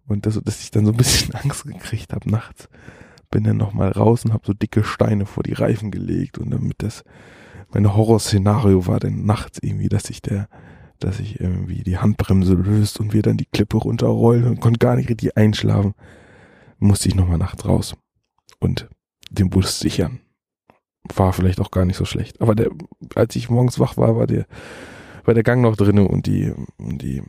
Und 0.06 0.26
das, 0.26 0.40
dass 0.42 0.62
ich 0.62 0.70
dann 0.70 0.84
so 0.84 0.92
ein 0.92 0.96
bisschen 0.96 1.34
Angst 1.42 1.64
gekriegt 1.64 2.12
habe 2.12 2.30
nachts. 2.30 2.68
Bin 3.30 3.44
dann 3.44 3.56
nochmal 3.56 3.90
raus 3.90 4.24
und 4.24 4.32
habe 4.32 4.46
so 4.46 4.52
dicke 4.52 4.84
Steine 4.84 5.26
vor 5.26 5.42
die 5.42 5.54
Reifen 5.54 5.90
gelegt. 5.90 6.38
Und 6.38 6.50
damit 6.50 6.82
das, 6.82 7.04
mein 7.72 7.92
Horrorszenario 7.92 8.86
war 8.86 9.00
dann 9.00 9.24
nachts 9.24 9.58
irgendwie, 9.62 9.88
dass 9.88 10.04
sich 10.04 10.22
der, 10.22 10.48
dass 10.98 11.18
sich 11.18 11.40
irgendwie 11.40 11.82
die 11.82 11.98
Handbremse 11.98 12.54
löst 12.54 13.00
und 13.00 13.12
wir 13.12 13.22
dann 13.22 13.36
die 13.36 13.48
Klippe 13.52 13.78
runterrollen 13.78 14.46
und 14.46 14.60
konnte 14.60 14.78
gar 14.78 14.96
nicht 14.96 15.08
richtig 15.08 15.36
einschlafen. 15.36 15.94
Musste 16.78 17.08
ich 17.08 17.14
nochmal 17.14 17.38
nachts 17.38 17.64
raus. 17.66 17.96
Und 18.60 18.88
den 19.30 19.50
Bus 19.50 19.78
sichern. 19.78 20.20
War 21.14 21.32
vielleicht 21.32 21.60
auch 21.60 21.70
gar 21.70 21.84
nicht 21.84 21.96
so 21.96 22.04
schlecht. 22.04 22.40
Aber 22.40 22.54
der, 22.54 22.70
als 23.14 23.36
ich 23.36 23.50
morgens 23.50 23.78
wach 23.78 23.96
war, 23.96 24.16
war 24.16 24.26
der, 24.26 24.46
war 25.24 25.34
der 25.34 25.42
Gang 25.42 25.62
noch 25.62 25.76
drinne 25.76 26.08
und 26.08 26.26
die, 26.26 26.52
die, 26.78 27.22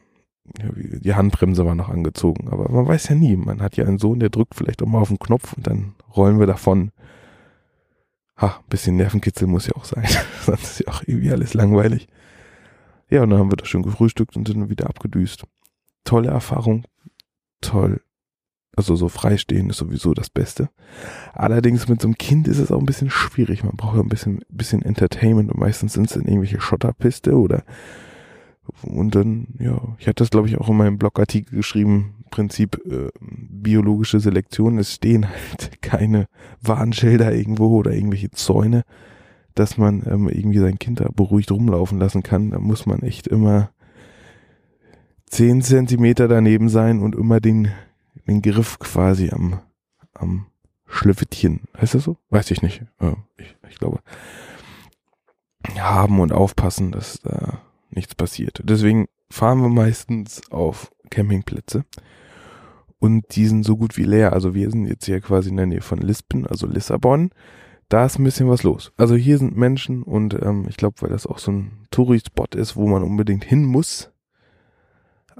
die 0.46 1.14
Handbremse 1.14 1.66
war 1.66 1.76
noch 1.76 1.90
angezogen. 1.90 2.50
Aber 2.50 2.70
man 2.72 2.88
weiß 2.88 3.10
ja 3.10 3.16
nie. 3.16 3.36
Man 3.36 3.62
hat 3.62 3.78
ja 3.78 3.86
einen 3.86 3.98
Sohn, 3.98 4.20
der 4.20 4.30
drückt 4.30 4.56
vielleicht 4.56 4.82
auch 4.82 4.88
mal 4.88 5.02
auf 5.02 5.10
den 5.10 5.20
Knopf 5.20 5.54
und 5.54 5.68
dann 5.68 5.96
rollen 6.16 6.40
wir 6.40 6.48
davon. 6.48 6.92
Ha, 8.38 8.60
bisschen 8.70 8.98
Nervenkitzel 8.98 9.48
muss 9.48 9.68
ja 9.68 9.74
auch 9.76 9.86
sein. 9.86 10.06
Sonst 10.42 10.64
ist 10.64 10.80
ja 10.80 10.94
auch 10.94 11.04
irgendwie 11.06 11.32
alles 11.32 11.54
langweilig. 11.54 12.08
Ja, 13.10 13.24
und 13.24 13.30
dann 13.30 13.40
haben 13.40 13.52
wir 13.52 13.58
da 13.58 13.66
schön 13.66 13.84
gefrühstückt 13.84 14.36
und 14.36 14.48
sind 14.48 14.70
wieder 14.70 14.88
abgedüst. 14.88 15.46
Tolle 16.04 16.30
Erfahrung. 16.30 16.86
Toll. 17.62 18.02
Also 18.76 18.96
so 18.96 19.08
freistehen 19.08 19.70
ist 19.70 19.78
sowieso 19.78 20.14
das 20.14 20.30
Beste. 20.30 20.70
Allerdings 21.34 21.88
mit 21.88 22.02
so 22.02 22.08
einem 22.08 22.18
Kind 22.18 22.48
ist 22.48 22.60
es 22.60 22.72
auch 22.72 22.80
ein 22.80 22.86
bisschen 22.86 23.10
schwierig. 23.10 23.64
Man 23.64 23.76
braucht 23.76 23.96
ja 23.96 24.02
ein 24.02 24.10
bisschen, 24.10 24.42
bisschen 24.50 24.82
Entertainment 24.82 25.52
und 25.52 25.60
meistens 25.60 25.94
sind 25.94 26.10
es 26.10 26.16
in 26.16 26.28
irgendwelche 26.28 26.60
Schotterpiste 26.60 27.38
oder 27.38 27.64
und 28.82 29.14
dann, 29.14 29.48
ja, 29.60 29.80
ich 30.00 30.08
hatte 30.08 30.24
das 30.24 30.32
glaube 30.32 30.48
ich 30.48 30.58
auch 30.58 30.70
in 30.70 30.78
meinem 30.78 30.98
Blogartikel 30.98 31.56
geschrieben, 31.56 32.16
Prinzip 32.32 32.82
äh, 32.86 33.10
biologische 33.22 34.20
Selektion, 34.20 34.78
es 34.78 34.94
stehen 34.96 35.28
halt 35.28 35.72
keine 35.82 36.28
Warnschilder 36.62 37.34
irgendwo 37.34 37.78
oder 37.78 37.94
irgendwelche 37.94 38.32
Zäune, 38.32 38.84
dass 39.54 39.78
man 39.78 40.04
ähm, 40.06 40.28
irgendwie 40.28 40.60
sein 40.60 40.80
Kind 40.80 41.00
da 41.00 41.10
beruhigt 41.16 41.52
rumlaufen 41.52 42.00
lassen 42.00 42.24
kann. 42.24 42.52
Da 42.52 42.60
muss 42.60 42.86
man 42.86 43.04
echt 43.04 43.28
immer 43.28 43.70
zehn 45.28 45.62
Zentimeter 45.62 46.28
daneben 46.28 46.68
sein 46.68 47.02
und 47.02 47.16
immer 47.16 47.40
den 47.40 47.70
den 48.28 48.42
Griff 48.42 48.80
quasi 48.80 49.30
am, 49.30 49.60
am 50.14 50.48
Schlüffelchen. 50.88 51.62
Heißt 51.80 51.96
das 51.96 52.04
so? 52.04 52.18
Weiß 52.30 52.52
ich 52.52 52.62
nicht. 52.62 52.84
Ich, 53.38 53.56
ich 53.70 53.78
glaube. 53.78 54.00
Haben 55.78 56.20
und 56.20 56.32
aufpassen, 56.32 56.92
dass 56.92 57.20
da 57.22 57.62
nichts 57.90 58.16
passiert. 58.16 58.62
Deswegen 58.64 59.08
fahren 59.30 59.62
wir 59.62 59.70
meistens 59.70 60.50
auf 60.52 60.92
Campingplätze. 61.10 61.86
Und 63.00 63.36
die 63.36 63.46
sind 63.46 63.64
so 63.64 63.78
gut 63.78 63.98
wie 63.98 64.04
leer. 64.04 64.34
Also 64.34 64.54
wir 64.54 64.70
sind 64.70 64.86
jetzt 64.86 65.06
hier 65.06 65.22
quasi 65.22 65.50
in 65.50 65.58
der 65.58 65.66
Nähe 65.66 65.82
von 65.82 66.00
Lisbon, 66.00 66.48
also 66.48 66.68
Lissabon. 66.68 67.32
Da 67.90 68.06
ist 68.06 68.18
ein 68.18 68.24
bisschen 68.24 68.50
was 68.50 68.64
los. 68.64 68.94
Also 68.98 69.16
hier 69.16 69.38
sind 69.38 69.56
Menschen 69.56 70.02
und 70.02 70.34
ähm, 70.42 70.66
ich 70.68 70.78
glaube, 70.78 71.02
weil 71.02 71.10
das 71.10 71.28
auch 71.28 71.38
so 71.38 71.52
ein 71.52 71.86
Touri-Spot 71.92 72.48
ist, 72.56 72.76
wo 72.76 72.88
man 72.88 73.04
unbedingt 73.04 73.44
hin 73.44 73.64
muss, 73.64 74.12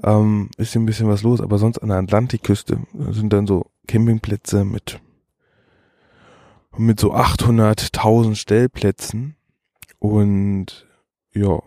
ähm, 0.02 0.50
ist 0.56 0.72
hier 0.72 0.80
ein 0.80 0.86
bisschen 0.86 1.08
was 1.08 1.22
los, 1.22 1.40
aber 1.40 1.58
sonst 1.58 1.78
an 1.78 1.88
der 1.88 1.98
Atlantikküste 1.98 2.80
sind 3.10 3.32
dann 3.32 3.46
so 3.46 3.66
Campingplätze 3.86 4.64
mit 4.64 5.00
mit 6.78 7.00
so 7.00 7.14
800.000 7.14 8.34
Stellplätzen 8.34 9.36
und 9.98 10.86
ja, 11.32 11.60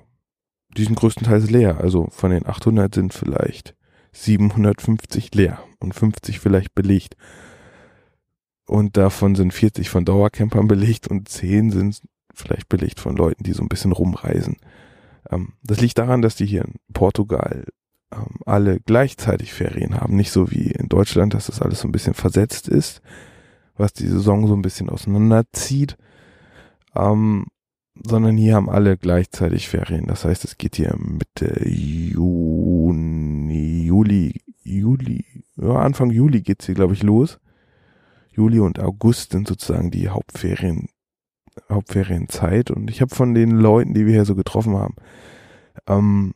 die 0.78 0.84
sind 0.84 1.00
größtenteils 1.00 1.50
leer. 1.50 1.80
Also 1.80 2.08
von 2.12 2.32
den 2.32 2.46
800 2.46 2.94
sind 2.94 3.14
vielleicht 3.14 3.76
750 4.12 5.34
leer 5.36 5.64
und 5.80 5.94
50 5.94 6.40
vielleicht 6.40 6.76
belegt. 6.76 7.16
Und 8.66 8.98
davon 8.98 9.36
sind 9.36 9.54
40 9.54 9.90
von 9.90 10.06
Dauercampern 10.06 10.68
belegt 10.68 11.08
und 11.08 11.28
10 11.28 11.72
sind 11.72 12.02
vielleicht 12.34 12.70
belegt 12.70 13.00
von 13.00 13.16
Leuten, 13.16 13.44
die 13.44 13.54
so 13.54 13.64
ein 13.64 13.70
bisschen 13.70 13.92
rumreisen. 13.92 14.58
Ähm, 15.32 15.54
das 15.64 15.82
liegt 15.82 15.98
daran, 15.98 16.22
dass 16.22 16.36
die 16.36 16.46
hier 16.46 16.66
in 16.66 16.76
Portugal 16.94 17.66
ähm, 18.12 18.38
alle 18.46 18.80
gleichzeitig 18.80 19.54
Ferien 19.54 20.00
haben. 20.00 20.16
Nicht 20.16 20.32
so 20.32 20.52
wie 20.52 20.72
in 20.72 20.90
Deutschland, 20.90 21.34
dass 21.34 21.48
das 21.48 21.62
alles 21.62 21.82
so 21.82 21.88
ein 21.88 21.92
bisschen 21.92 22.14
versetzt 22.14 22.68
ist, 22.68 23.02
was 23.78 23.94
die 23.94 24.08
Saison 24.08 24.48
so 24.48 24.56
ein 24.56 24.62
bisschen 24.62 24.90
auseinanderzieht. 24.90 25.98
Ähm, 26.96 27.46
sondern 28.06 28.38
hier 28.38 28.56
haben 28.56 28.70
alle 28.70 28.98
gleichzeitig 28.98 29.68
Ferien. 29.68 30.08
Das 30.08 30.24
heißt, 30.26 30.46
es 30.46 30.58
geht 30.58 30.76
hier 30.78 30.96
Mitte 30.98 31.68
Juni, 31.68 32.16
Juli, 33.86 34.42
Juli, 34.64 35.26
ja, 35.58 35.76
Anfang 35.76 36.10
Juli 36.10 36.42
geht's 36.42 36.66
hier, 36.66 36.76
glaube 36.76 36.94
ich, 36.94 37.04
los. 37.04 37.40
Juli 38.32 38.60
und 38.60 38.80
August 38.80 39.32
sind 39.32 39.48
sozusagen 39.48 39.92
die 39.92 40.10
Hauptferien, 40.10 40.88
Hauptferienzeit. 41.70 42.72
Und 42.72 42.90
ich 42.90 43.02
habe 43.02 43.14
von 43.14 43.34
den 43.34 43.52
Leuten, 43.52 43.94
die 43.94 44.06
wir 44.06 44.14
hier 44.14 44.26
so 44.26 44.36
getroffen 44.36 44.78
haben, 44.78 44.96
ähm, 45.88 46.34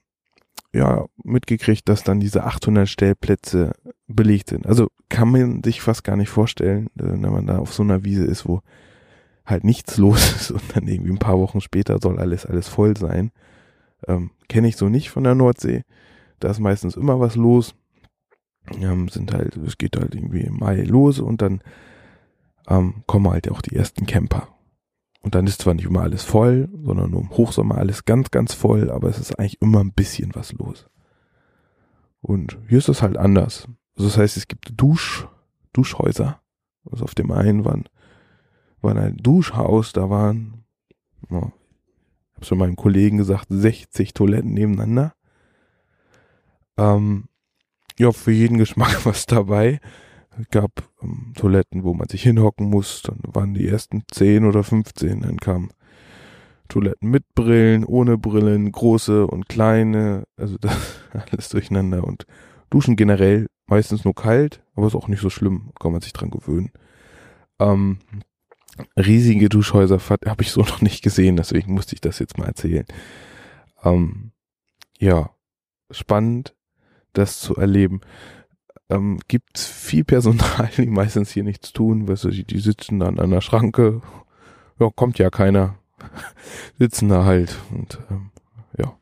ja, 0.74 1.06
mitgekriegt, 1.24 1.88
dass 1.88 2.04
dann 2.04 2.20
diese 2.20 2.44
800 2.44 2.90
Stellplätze 2.90 3.74
belegt 4.08 4.50
sind. 4.50 4.66
Also 4.66 4.88
kann 5.08 5.32
man 5.32 5.64
sich 5.64 5.82
fast 5.82 6.04
gar 6.04 6.16
nicht 6.16 6.30
vorstellen, 6.30 6.88
äh, 6.98 7.04
wenn 7.04 7.22
man 7.22 7.48
da 7.48 7.60
auf 7.60 7.74
so 7.74 7.84
einer 7.84 8.04
Wiese 8.04 8.26
ist, 8.26 8.48
wo 8.48 8.62
halt 9.46 9.64
nichts 9.64 9.98
los 9.98 10.36
ist 10.36 10.52
und 10.52 10.64
dann 10.76 10.88
irgendwie 10.88 11.12
ein 11.12 11.20
paar 11.20 11.40
Wochen 11.40 11.62
später 11.62 12.00
soll 12.02 12.20
alles, 12.20 12.46
alles 12.46 12.68
voll 12.68 12.98
sein. 12.98 13.32
Ähm, 14.08 14.32
Kenne 14.50 14.68
ich 14.68 14.76
so 14.76 14.90
nicht 14.90 15.10
von 15.12 15.24
der 15.24 15.36
Nordsee. 15.36 15.84
Da 16.40 16.50
ist 16.50 16.60
meistens 16.60 16.96
immer 16.98 17.20
was 17.20 17.36
los. 17.36 17.76
Ähm, 18.82 19.10
sind 19.10 19.34
halt, 19.34 19.56
es 19.58 19.78
geht 19.78 19.96
halt 19.96 20.16
irgendwie 20.16 20.42
im 20.42 20.58
Mai 20.58 20.82
los 20.82 21.20
und 21.20 21.42
dann 21.42 21.62
ähm, 22.68 23.04
kommen 23.06 23.30
halt 23.30 23.50
auch 23.52 23.62
die 23.62 23.76
ersten 23.76 24.06
Camper. 24.06 24.48
Und 25.24 25.36
dann 25.36 25.48
ist 25.48 25.62
zwar 25.62 25.74
nicht 25.74 25.86
immer 25.86 26.02
alles 26.02 26.22
voll, 26.22 26.70
sondern 26.84 27.12
nur 27.12 27.22
im 27.22 27.30
Hochsommer 27.30 27.78
alles 27.78 28.04
ganz, 28.04 28.30
ganz 28.30 28.54
voll, 28.54 28.92
aber 28.92 29.08
es 29.08 29.20
ist 29.20 29.40
eigentlich 29.40 29.62
immer 29.62 29.80
ein 29.80 29.94
bisschen 29.94 30.36
was 30.36 30.52
los. 30.52 30.86
Und 32.22 32.58
hier 32.68 32.78
ist 32.78 32.90
es 32.90 33.02
halt 33.02 33.18
anders. 33.18 33.70
Also 33.96 34.10
das 34.10 34.18
heißt, 34.18 34.38
es 34.38 34.50
gibt 34.50 34.74
Dusch, 34.76 35.28
Duschhäuser. 35.72 36.42
Also 36.92 37.06
auf 37.06 37.16
dem 37.16 37.32
einen 37.32 37.64
waren, 37.64 37.86
war 38.82 38.96
ein 38.96 39.16
Duschhaus, 39.16 39.94
da 39.94 40.10
waren, 40.10 40.66
ja, 41.30 41.38
ich 41.38 42.36
habe 42.36 42.46
schon 42.46 42.58
meinem 42.58 42.76
Kollegen 42.76 43.18
gesagt, 43.18 43.48
60 43.50 44.14
Toiletten 44.14 44.54
nebeneinander. 44.54 45.14
Ähm, 46.76 47.30
ja, 47.98 48.12
für 48.12 48.32
jeden 48.32 48.58
Geschmack 48.58 49.06
was 49.06 49.26
dabei 49.26 49.80
gab 50.52 50.72
ähm, 51.02 51.34
Toiletten, 51.36 51.84
wo 51.84 51.94
man 51.94 52.08
sich 52.08 52.24
hinhocken 52.24 52.70
muss. 52.70 53.02
Dann 53.02 53.20
waren 53.24 53.54
die 53.54 53.68
ersten 53.68 54.04
10 54.12 54.46
oder 54.46 54.64
15. 54.64 55.22
Dann 55.22 55.38
kamen 55.38 55.72
Toiletten 56.68 57.10
mit 57.10 57.24
Brillen, 57.36 57.86
ohne 57.86 58.18
Brillen, 58.18 58.72
große 58.72 59.28
und 59.28 59.50
kleine. 59.50 60.24
Also 60.38 60.58
das 60.58 61.02
alles 61.32 61.50
durcheinander. 61.50 62.04
Und 62.04 62.26
Duschen 62.70 62.96
generell 62.96 63.48
meistens 63.68 64.04
nur 64.04 64.16
kalt, 64.16 64.64
aber 64.76 64.88
ist 64.88 64.96
auch 64.96 65.08
nicht 65.08 65.22
so 65.22 65.30
schlimm. 65.30 65.72
Kann 65.80 65.92
man 65.92 66.02
sich 66.02 66.14
dran 66.14 66.32
gewöhnen. 66.32 66.72
Ähm, 67.60 68.00
riesige 68.98 69.50
Duschhäuser 69.50 70.00
habe 70.00 70.44
ich 70.44 70.52
so 70.52 70.62
noch 70.62 70.82
nicht 70.82 71.04
gesehen, 71.04 71.36
deswegen 71.36 71.74
musste 71.74 71.96
ich 71.96 72.02
das 72.02 72.20
jetzt 72.20 72.38
mal 72.38 72.48
erzählen. 72.48 72.86
Ähm, 73.84 74.32
ja, 74.98 75.30
spannend, 75.92 76.56
das 77.14 77.40
zu 77.40 77.56
erleben 77.56 78.02
ähm, 78.90 79.20
gibt 79.28 79.60
viel 79.60 80.04
Personal, 80.04 80.70
die 80.78 80.88
meistens 80.88 81.32
hier 81.32 81.44
nichts 81.44 81.74
tun. 81.74 82.08
Weißt 82.08 82.26
du, 82.26 82.30
die, 82.30 82.44
die 82.44 82.60
sitzen 82.60 83.00
dann 83.00 83.20
an 83.20 83.30
der 83.30 83.42
Schranke. 83.42 84.02
Ja, 84.80 84.90
kommt 84.96 85.20
ja 85.20 85.30
keiner. 85.30 85.76
sitzen 86.80 87.10
da 87.10 87.24
halt 87.24 87.58
und 87.72 88.00
ähm, 88.12 88.32
ja, 88.78 88.98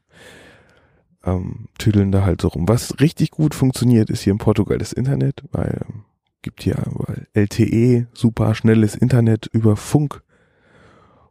ähm, 1.23 1.67
tüdeln 1.77 2.11
da 2.11 2.23
halt 2.23 2.41
so 2.41 2.49
rum. 2.49 2.67
Was 2.67 2.99
richtig 2.99 3.31
gut 3.31 3.55
funktioniert, 3.55 4.09
ist 4.09 4.21
hier 4.21 4.33
in 4.33 4.39
Portugal 4.39 4.77
das 4.77 4.93
Internet, 4.93 5.43
weil 5.51 5.81
ähm, 5.87 6.03
gibt 6.41 6.63
hier 6.63 6.77
LTE, 7.33 8.07
super 8.13 8.55
schnelles 8.55 8.95
Internet 8.95 9.47
über 9.51 9.75
Funk. 9.75 10.23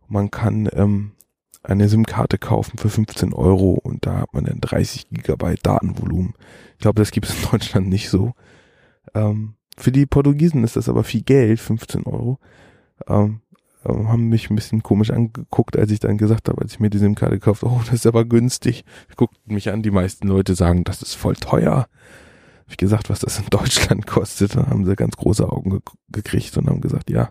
Man 0.09 0.31
kann 0.31 0.69
ähm, 0.73 1.13
eine 1.63 1.89
SIM-Karte 1.89 2.39
kaufen 2.39 2.79
für 2.79 2.89
15 2.89 3.33
Euro 3.35 3.73
und 3.73 4.07
da 4.07 4.21
hat 4.21 4.35
man 4.35 4.45
dann 4.45 4.61
30 4.61 5.11
Gigabyte 5.11 5.65
Datenvolumen. 5.65 6.35
Ich 6.75 6.81
glaube, 6.81 7.01
das 7.01 7.11
gibt 7.11 7.29
es 7.29 7.35
in 7.35 7.43
Deutschland 7.51 7.89
nicht 7.89 8.09
so. 8.09 8.33
Ähm, 9.15 9.55
für 9.77 9.93
die 9.93 10.07
Portugiesen 10.07 10.65
ist 10.65 10.77
das 10.77 10.89
aber 10.89 11.05
viel 11.05 11.23
Geld, 11.23 11.61
15 11.61 12.05
Euro. 12.05 12.39
Ähm, 13.07 13.41
äh, 13.85 13.89
haben 13.89 14.29
mich 14.29 14.51
ein 14.51 14.57
bisschen 14.57 14.83
komisch 14.83 15.11
angeguckt, 15.11 15.77
als 15.77 15.91
ich 15.91 16.01
dann 16.01 16.19
gesagt 16.19 16.49
habe, 16.49 16.61
als 16.61 16.73
ich 16.73 16.81
mir 16.81 16.91
die 16.91 16.99
SIM-Karte 16.99 17.39
gekauft 17.39 17.63
oh, 17.65 17.81
das 17.85 17.95
ist 17.95 18.07
aber 18.07 18.25
günstig. 18.25 18.85
Guckten 19.17 19.55
mich 19.55 19.71
an, 19.71 19.83
die 19.83 19.91
meisten 19.91 20.29
Leute 20.29 20.55
sagen, 20.55 20.85
das 20.85 21.03
ist 21.03 21.15
voll 21.15 21.37
teuer. 21.37 21.77
Hab 21.77 22.69
ich 22.69 22.77
gesagt, 22.77 23.11
was 23.11 23.21
das 23.21 23.39
in 23.39 23.47
Deutschland 23.51 24.07
kostet, 24.07 24.57
dann 24.57 24.67
haben 24.67 24.85
sie 24.85 24.97
ganz 24.97 25.17
große 25.17 25.49
Augen 25.49 25.71
ge 25.71 25.81
gekriegt 26.11 26.57
und 26.57 26.69
haben 26.69 26.81
gesagt, 26.81 27.11
ja, 27.11 27.31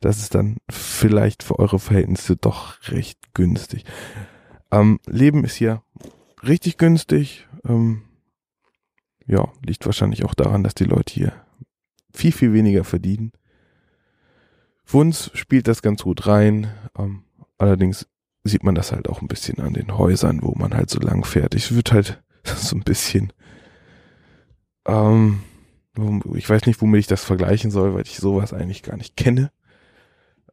das 0.00 0.18
ist 0.18 0.34
dann 0.34 0.58
vielleicht 0.70 1.42
für 1.42 1.58
eure 1.58 1.78
Verhältnisse 1.78 2.36
doch 2.36 2.76
recht 2.88 3.18
günstig. 3.34 3.84
Ähm, 4.70 5.00
Leben 5.06 5.44
ist 5.44 5.56
hier 5.56 5.82
richtig 6.42 6.78
günstig. 6.78 7.46
Ähm, 7.66 8.02
ja, 9.26 9.48
liegt 9.64 9.86
wahrscheinlich 9.86 10.24
auch 10.24 10.34
daran, 10.34 10.62
dass 10.62 10.74
die 10.74 10.84
Leute 10.84 11.12
hier 11.12 11.32
viel, 12.12 12.32
viel 12.32 12.52
weniger 12.52 12.84
verdienen. 12.84 13.32
Für 14.84 14.98
uns 14.98 15.30
spielt 15.34 15.66
das 15.66 15.82
ganz 15.82 16.02
gut 16.02 16.26
rein. 16.26 16.68
Ähm, 16.96 17.24
allerdings 17.58 18.06
sieht 18.44 18.62
man 18.62 18.74
das 18.74 18.92
halt 18.92 19.08
auch 19.08 19.20
ein 19.20 19.28
bisschen 19.28 19.58
an 19.60 19.74
den 19.74 19.98
Häusern, 19.98 20.42
wo 20.42 20.54
man 20.56 20.74
halt 20.74 20.90
so 20.90 21.00
lang 21.00 21.24
fährt. 21.24 21.54
Ich 21.54 21.72
würde 21.72 21.92
halt 21.92 22.22
so 22.44 22.76
ein 22.76 22.84
bisschen, 22.84 23.32
ähm, 24.86 25.40
ich 26.34 26.48
weiß 26.48 26.66
nicht, 26.66 26.80
womit 26.80 27.00
ich 27.00 27.06
das 27.06 27.24
vergleichen 27.24 27.70
soll, 27.70 27.94
weil 27.94 28.02
ich 28.02 28.18
sowas 28.18 28.52
eigentlich 28.52 28.82
gar 28.82 28.96
nicht 28.96 29.16
kenne. 29.16 29.50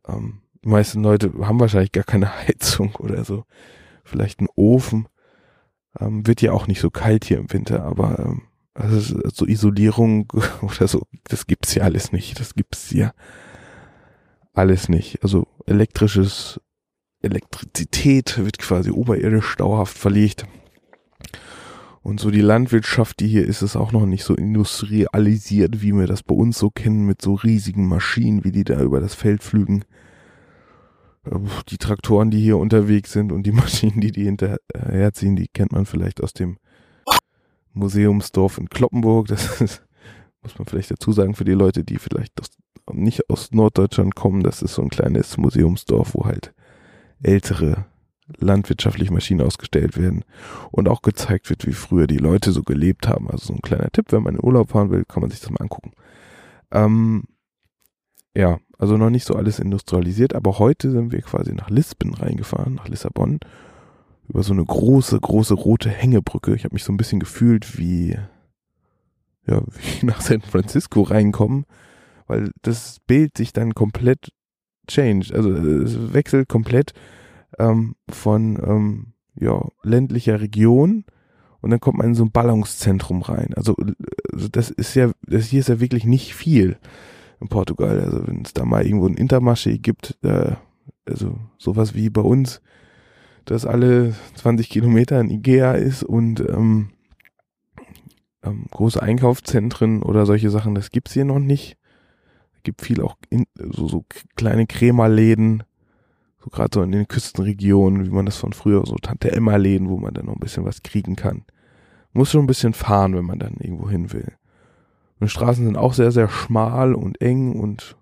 Ähm, 0.08 0.42
die 0.64 0.70
meisten 0.70 1.04
Leute 1.04 1.32
haben 1.42 1.60
wahrscheinlich 1.60 1.92
gar 1.92 2.04
keine 2.04 2.34
Heizung 2.48 2.96
oder 2.96 3.24
so. 3.24 3.46
Vielleicht 4.04 4.40
einen 4.40 4.50
Ofen. 4.56 5.08
Ähm, 6.00 6.26
wird 6.26 6.42
ja 6.42 6.54
auch 6.54 6.68
nicht 6.68 6.82
so 6.82 6.90
kalt 6.90 7.26
hier 7.26 7.38
im 7.38 7.52
Winter, 7.54 7.84
aber 7.84 8.18
ähm, 8.20 8.42
also 8.74 9.20
so 9.30 9.46
Isolierung 9.46 10.32
oder 10.62 10.88
so, 10.88 11.04
das 11.26 11.46
gibt's 11.46 11.76
ja 11.76 11.84
alles 11.84 12.12
nicht. 12.12 12.40
Das 12.40 12.56
gibt's 12.56 12.92
ja 12.92 13.14
alles 14.54 14.90
nicht. 14.90 15.22
Also 15.24 15.48
elektrisches 15.66 16.60
Elektrizität 17.22 18.38
wird 18.44 18.58
quasi 18.60 18.92
oberirdisch 18.92 19.56
dauerhaft 19.56 19.98
verlegt. 19.98 20.46
Und 22.04 22.20
so 22.20 22.32
die 22.32 22.42
Landwirtschaft, 22.42 23.22
die 23.22 23.30
hier 23.30 23.48
ist, 23.48 23.62
ist 23.62 23.78
auch 23.78 23.94
noch 23.94 24.06
nicht 24.06 24.26
so 24.26 24.36
industrialisiert, 24.36 25.82
wie 25.82 25.94
wir 25.94 26.06
das 26.06 26.22
bei 26.22 26.36
uns 26.36 26.60
so 26.60 26.70
kennen, 26.70 27.06
mit 27.06 27.22
so 27.22 27.34
riesigen 27.36 27.88
Maschinen, 27.88 28.44
wie 28.44 28.52
die 28.52 28.66
da 28.66 28.82
über 28.82 29.00
das 29.00 29.16
Feld 29.16 29.42
pflügen. 29.42 29.86
Die 31.70 31.78
Traktoren, 31.78 32.30
die 32.30 32.42
hier 32.42 32.58
unterwegs 32.58 33.14
sind 33.14 33.32
und 33.32 33.44
die 33.44 33.52
Maschinen, 33.54 34.02
die 34.02 34.12
die 34.12 34.26
hinterherziehen, 34.26 35.38
die 35.38 35.48
kennt 35.48 35.72
man 35.72 35.86
vielleicht 35.86 36.22
aus 36.22 36.34
dem 36.34 36.58
Museumsdorf 37.72 38.58
in 38.58 38.68
Kloppenburg. 38.68 39.28
Das 39.28 39.62
ist, 39.62 39.86
muss 40.42 40.60
man 40.60 40.68
vielleicht 40.68 40.92
dazu 40.92 41.14
sagen 41.14 41.36
für 41.36 41.46
die 41.46 41.54
Leute, 41.54 41.86
die 41.86 42.00
vielleicht 42.00 42.34
nicht 42.92 43.30
aus 43.30 43.52
Norddeutschland 43.52 44.14
kommen. 44.14 44.44
Das 44.44 44.62
ist 44.62 44.74
so 44.74 44.82
ein 44.82 44.90
kleines 44.90 45.38
Museumsdorf, 45.38 46.16
wo 46.16 46.26
halt 46.26 46.54
ältere 47.22 47.86
landwirtschaftliche 48.38 49.14
Maschinen 49.14 49.42
ausgestellt 49.42 49.98
werden 49.98 50.24
und 50.72 50.88
auch 50.88 51.02
gezeigt 51.02 51.50
wird, 51.50 51.68
wie 51.68 51.74
früher 51.74 52.08
die 52.08 52.18
Leute 52.18 52.52
so 52.52 52.64
gelebt 52.64 53.08
haben. 53.08 53.30
Also 53.30 53.48
so 53.48 53.54
ein 53.54 53.62
kleiner 53.62 53.92
Tipp, 53.92 54.12
wenn 54.12 54.24
man 54.24 54.36
in 54.36 54.44
Urlaub 54.44 54.72
fahren 54.72 54.92
will, 54.92 55.04
kann 55.06 55.22
man 55.22 55.30
sich 55.30 55.42
das 55.42 55.50
mal 55.50 55.62
angucken. 55.62 55.92
Ähm, 56.72 57.24
ja, 58.36 58.60
also 58.78 58.98
noch 58.98 59.10
nicht 59.10 59.26
so 59.26 59.36
alles 59.36 59.60
industrialisiert, 59.60 60.34
aber 60.34 60.58
heute 60.60 60.92
sind 60.92 61.12
wir 61.12 61.22
quasi 61.22 61.54
nach 61.54 61.70
Lisbon 61.70 62.14
reingefahren, 62.14 62.76
nach 62.76 62.88
Lissabon 62.88 63.40
über 64.28 64.44
so 64.44 64.54
eine 64.54 64.66
große, 64.66 65.20
große 65.20 65.54
rote 65.54 65.90
Hängebrücke. 65.90 66.56
Ich 66.56 66.64
habe 66.64 66.74
mich 66.74 66.84
so 66.84 66.92
ein 66.92 66.98
bisschen 66.98 67.20
gefühlt 67.20 67.78
wie, 67.78 68.18
ja, 69.46 69.62
wie 70.00 70.06
nach 70.06 70.22
San 70.22 70.42
Francisco 70.42 71.02
reinkommen, 71.02 71.66
weil 72.28 72.52
das 72.62 73.00
Bild 73.06 73.38
sich 73.38 73.54
dann 73.54 73.76
komplett 73.76 74.32
changed. 74.88 75.34
Also 75.34 75.52
es 75.52 76.14
wechselt 76.14 76.50
komplett 76.50 76.94
ähm, 77.60 77.96
von 78.10 78.58
ähm, 78.64 79.14
ja, 79.36 79.68
ländlicher 79.84 80.42
Region 80.42 81.06
und 81.62 81.70
dann 81.70 81.80
kommt 81.80 81.98
man 81.98 82.08
in 82.08 82.16
so 82.16 82.26
ein 82.26 82.32
Ballungszentrum 82.32 83.22
rein. 83.22 83.54
Also, 83.56 83.76
also 84.34 84.50
das 84.50 84.70
ist 84.70 84.96
ja, 84.96 85.12
das 85.26 85.46
hier 85.46 85.62
ist 85.62 85.70
ja 85.70 85.80
wirklich 85.80 86.06
nicht 86.06 86.36
viel 86.36 86.78
in 87.40 87.48
Portugal. 87.48 88.02
Also 88.02 88.28
wenn 88.28 88.42
es 88.44 88.54
da 88.54 88.66
mal 88.66 88.86
irgendwo 88.86 89.08
ein 89.08 89.16
Intermarché 89.16 89.78
gibt, 89.78 90.18
äh, 90.24 90.56
also 91.06 91.38
sowas 91.58 91.96
wie 91.96 92.10
bei 92.10 92.22
uns, 92.22 92.62
dass 93.46 93.66
alle 93.66 94.14
20 94.36 94.70
Kilometer 94.70 95.20
ein 95.20 95.30
Ikea 95.30 95.74
ist 95.74 96.04
und 96.04 96.42
ähm, 96.42 96.90
ähm, 98.44 98.66
große 98.72 99.02
Einkaufszentren 99.02 100.04
oder 100.04 100.26
solche 100.26 100.50
Sachen, 100.50 100.76
das 100.76 100.92
gibt's 100.92 101.14
hier 101.14 101.26
noch 101.26 101.40
nicht. 101.40 101.78
Es 102.56 102.64
gibt 102.64 102.82
viel 102.82 103.02
auch 103.02 103.16
in, 103.30 103.46
so, 103.58 103.88
so 103.88 104.06
kleine 104.36 104.68
Krämerläden, 104.68 105.64
so 106.44 106.50
gerade 106.50 106.70
so 106.74 106.84
in 106.84 106.92
den 106.92 107.08
Küstenregionen, 107.08 108.06
wie 108.06 108.10
man 108.10 108.26
das 108.26 108.38
von 108.38 108.54
früher, 108.54 108.86
so 108.86 108.96
Tante 108.96 109.32
Emma 109.32 109.56
Läden, 109.56 109.90
wo 109.90 109.98
man 109.98 110.14
dann 110.14 110.26
noch 110.26 110.34
ein 110.34 110.40
bisschen 110.40 110.66
was 110.66 110.84
kriegen 110.84 111.16
kann. 111.16 111.46
Muss 112.12 112.32
schon 112.32 112.44
ein 112.44 112.48
bisschen 112.48 112.74
fahren, 112.74 113.16
wenn 113.16 113.26
man 113.26 113.40
dann 113.40 113.56
irgendwo 113.60 113.90
hin 113.90 114.12
will. 114.12 114.34
Und 115.20 115.30
Straßen 115.30 115.66
sind 115.66 115.78
auch 115.78 115.94
sehr, 115.94 116.12
sehr 116.12 116.28
schmal 116.28 116.94
und 116.96 117.22
eng 117.22 117.60
und 117.60 117.96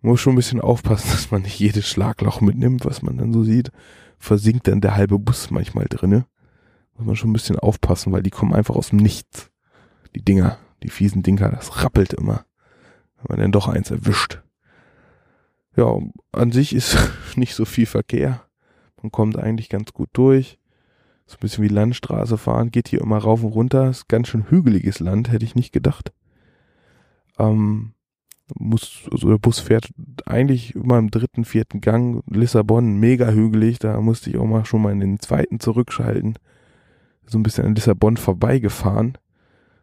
muss 0.00 0.20
schon 0.20 0.32
ein 0.32 0.36
bisschen 0.36 0.60
aufpassen, 0.60 1.10
dass 1.12 1.30
man 1.30 1.42
nicht 1.42 1.58
jedes 1.58 1.86
Schlagloch 1.86 2.40
mitnimmt, 2.40 2.84
was 2.84 3.02
man 3.02 3.18
dann 3.18 3.32
so 3.32 3.42
sieht 3.42 3.70
versinkt 4.18 4.68
dann 4.68 4.80
der 4.80 4.96
halbe 4.96 5.18
Bus 5.18 5.50
manchmal 5.50 5.86
drinne. 5.88 6.26
Muss 6.96 7.06
man 7.06 7.16
schon 7.16 7.30
ein 7.30 7.34
bisschen 7.34 7.58
aufpassen, 7.58 8.12
weil 8.12 8.22
die 8.22 8.30
kommen 8.30 8.54
einfach 8.54 8.74
aus 8.74 8.90
dem 8.90 8.98
Nichts. 8.98 9.50
Die 10.14 10.24
Dinger, 10.24 10.58
die 10.82 10.90
fiesen 10.90 11.22
Dinger, 11.22 11.50
das 11.50 11.84
rappelt 11.84 12.12
immer. 12.12 12.44
Wenn 13.16 13.36
man 13.36 13.40
dann 13.40 13.52
doch 13.52 13.68
eins 13.68 13.90
erwischt. 13.90 14.42
Ja, 15.78 15.96
an 16.32 16.50
sich 16.50 16.74
ist 16.74 16.96
nicht 17.36 17.54
so 17.54 17.64
viel 17.64 17.86
Verkehr. 17.86 18.42
Man 19.00 19.12
kommt 19.12 19.38
eigentlich 19.38 19.68
ganz 19.68 19.92
gut 19.92 20.08
durch. 20.12 20.58
So 21.24 21.36
ein 21.36 21.40
bisschen 21.40 21.62
wie 21.62 21.68
Landstraße 21.68 22.36
fahren, 22.36 22.72
geht 22.72 22.88
hier 22.88 23.00
immer 23.00 23.18
rauf 23.18 23.44
und 23.44 23.52
runter. 23.52 23.88
Ist 23.88 24.08
ganz 24.08 24.26
schön 24.26 24.50
hügeliges 24.50 24.98
Land, 24.98 25.30
hätte 25.30 25.44
ich 25.44 25.54
nicht 25.54 25.72
gedacht. 25.72 26.12
Ähm, 27.38 27.92
muss, 28.56 29.02
also 29.12 29.28
der 29.28 29.38
Bus 29.38 29.60
fährt 29.60 29.88
eigentlich 30.26 30.74
immer 30.74 30.98
im 30.98 31.12
dritten, 31.12 31.44
vierten 31.44 31.80
Gang. 31.80 32.24
Lissabon, 32.28 32.98
mega 32.98 33.30
hügelig, 33.30 33.78
da 33.78 34.00
musste 34.00 34.30
ich 34.30 34.38
auch 34.38 34.46
mal 34.46 34.64
schon 34.64 34.82
mal 34.82 34.90
in 34.90 34.98
den 34.98 35.20
zweiten 35.20 35.60
zurückschalten. 35.60 36.40
So 37.26 37.38
ein 37.38 37.44
bisschen 37.44 37.66
an 37.66 37.76
Lissabon 37.76 38.16
vorbeigefahren. 38.16 39.16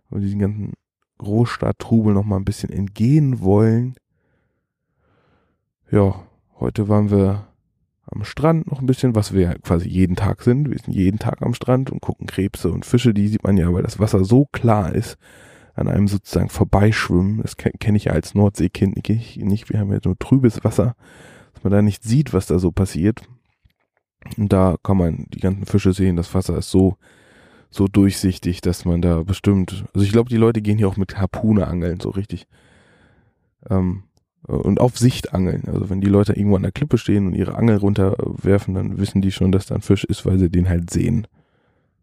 Und 0.09 0.19
diesen 0.19 0.39
ganzen 0.39 0.73
Großstadttrubel 1.19 2.13
noch 2.13 2.25
mal 2.25 2.35
ein 2.35 2.43
bisschen 2.43 2.69
entgehen 2.69 3.39
wollen. 3.39 3.95
Ja, 5.91 6.23
heute 6.59 6.89
waren 6.89 7.11
wir 7.11 7.47
am 8.07 8.23
Strand 8.23 8.71
noch 8.71 8.79
ein 8.79 8.87
bisschen, 8.87 9.13
was 9.13 9.33
wir 9.33 9.55
quasi 9.59 9.87
jeden 9.87 10.15
Tag 10.15 10.41
sind. 10.41 10.69
Wir 10.69 10.79
sind 10.79 10.93
jeden 10.93 11.19
Tag 11.19 11.43
am 11.43 11.53
Strand 11.53 11.91
und 11.91 12.01
gucken 12.01 12.25
Krebse 12.25 12.71
und 12.71 12.85
Fische, 12.85 13.13
die 13.13 13.27
sieht 13.27 13.43
man 13.43 13.55
ja, 13.55 13.71
weil 13.71 13.83
das 13.83 13.99
Wasser 13.99 14.23
so 14.25 14.47
klar 14.51 14.93
ist 14.93 15.17
an 15.75 15.87
einem 15.87 16.07
sozusagen 16.07 16.49
vorbeischwimmen. 16.49 17.41
Das 17.41 17.57
kenne 17.57 17.97
ich 17.97 18.05
ja 18.05 18.13
als 18.13 18.33
Nordseekind 18.33 18.95
nicht. 19.37 19.69
Wir 19.69 19.79
haben 19.79 19.91
ja 19.91 19.99
nur 20.03 20.17
trübes 20.17 20.63
Wasser, 20.63 20.95
dass 21.53 21.63
man 21.63 21.71
da 21.73 21.81
nicht 21.81 22.03
sieht, 22.03 22.33
was 22.33 22.47
da 22.47 22.57
so 22.57 22.71
passiert. 22.71 23.21
Und 24.37 24.51
da 24.53 24.77
kann 24.81 24.97
man 24.97 25.25
die 25.29 25.39
ganzen 25.39 25.65
Fische 25.65 25.93
sehen. 25.93 26.15
Das 26.15 26.33
Wasser 26.33 26.57
ist 26.57 26.71
so, 26.71 26.97
so 27.69 27.87
durchsichtig, 27.87 28.61
dass 28.61 28.85
man 28.85 29.01
da 29.01 29.21
bestimmt, 29.21 29.85
also 29.93 30.03
ich 30.03 30.11
glaube, 30.11 30.29
die 30.29 30.37
Leute 30.37 30.61
gehen 30.61 30.79
hier 30.79 30.87
auch 30.87 30.97
mit 30.97 31.17
Harpune 31.19 31.67
angeln, 31.67 31.99
so 31.99 32.09
richtig. 32.09 32.47
Ähm, 33.69 34.03
und 34.47 34.79
auf 34.79 34.97
Sicht 34.97 35.33
angeln. 35.33 35.63
Also 35.67 35.89
wenn 35.89 36.01
die 36.01 36.07
Leute 36.07 36.33
irgendwo 36.33 36.55
an 36.55 36.63
der 36.63 36.71
Klippe 36.71 36.97
stehen 36.97 37.27
und 37.27 37.33
ihre 37.33 37.55
Angel 37.55 37.77
runterwerfen, 37.77 38.73
dann 38.73 38.97
wissen 38.97 39.21
die 39.21 39.31
schon, 39.31 39.51
dass 39.51 39.65
da 39.65 39.75
ein 39.75 39.81
Fisch 39.81 40.03
ist, 40.03 40.25
weil 40.25 40.39
sie 40.39 40.49
den 40.49 40.69
halt 40.69 40.89
sehen. 40.89 41.27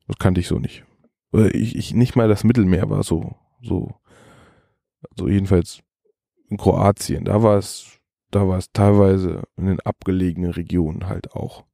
Das 0.07 0.19
kannte 0.19 0.41
ich 0.41 0.49
so 0.49 0.59
nicht. 0.59 0.85
Ich, 1.53 1.77
ich 1.77 1.95
nicht 1.95 2.17
mal 2.17 2.29
das 2.29 2.45
Mittelmeer 2.45 2.91
war 2.91 3.03
so 3.03 3.37
so, 3.63 3.95
also 5.11 5.29
jedenfalls 5.29 5.83
in 6.49 6.57
Kroatien, 6.57 7.25
da 7.25 7.43
war 7.43 7.57
es, 7.57 7.99
da 8.31 8.47
war 8.47 8.59
es 8.59 8.73
teilweise 8.73 9.43
in 9.57 9.67
den 9.67 9.81
abgelegenen 9.81 10.51
Regionen 10.51 11.09
halt 11.09 11.33
auch, 11.33 11.65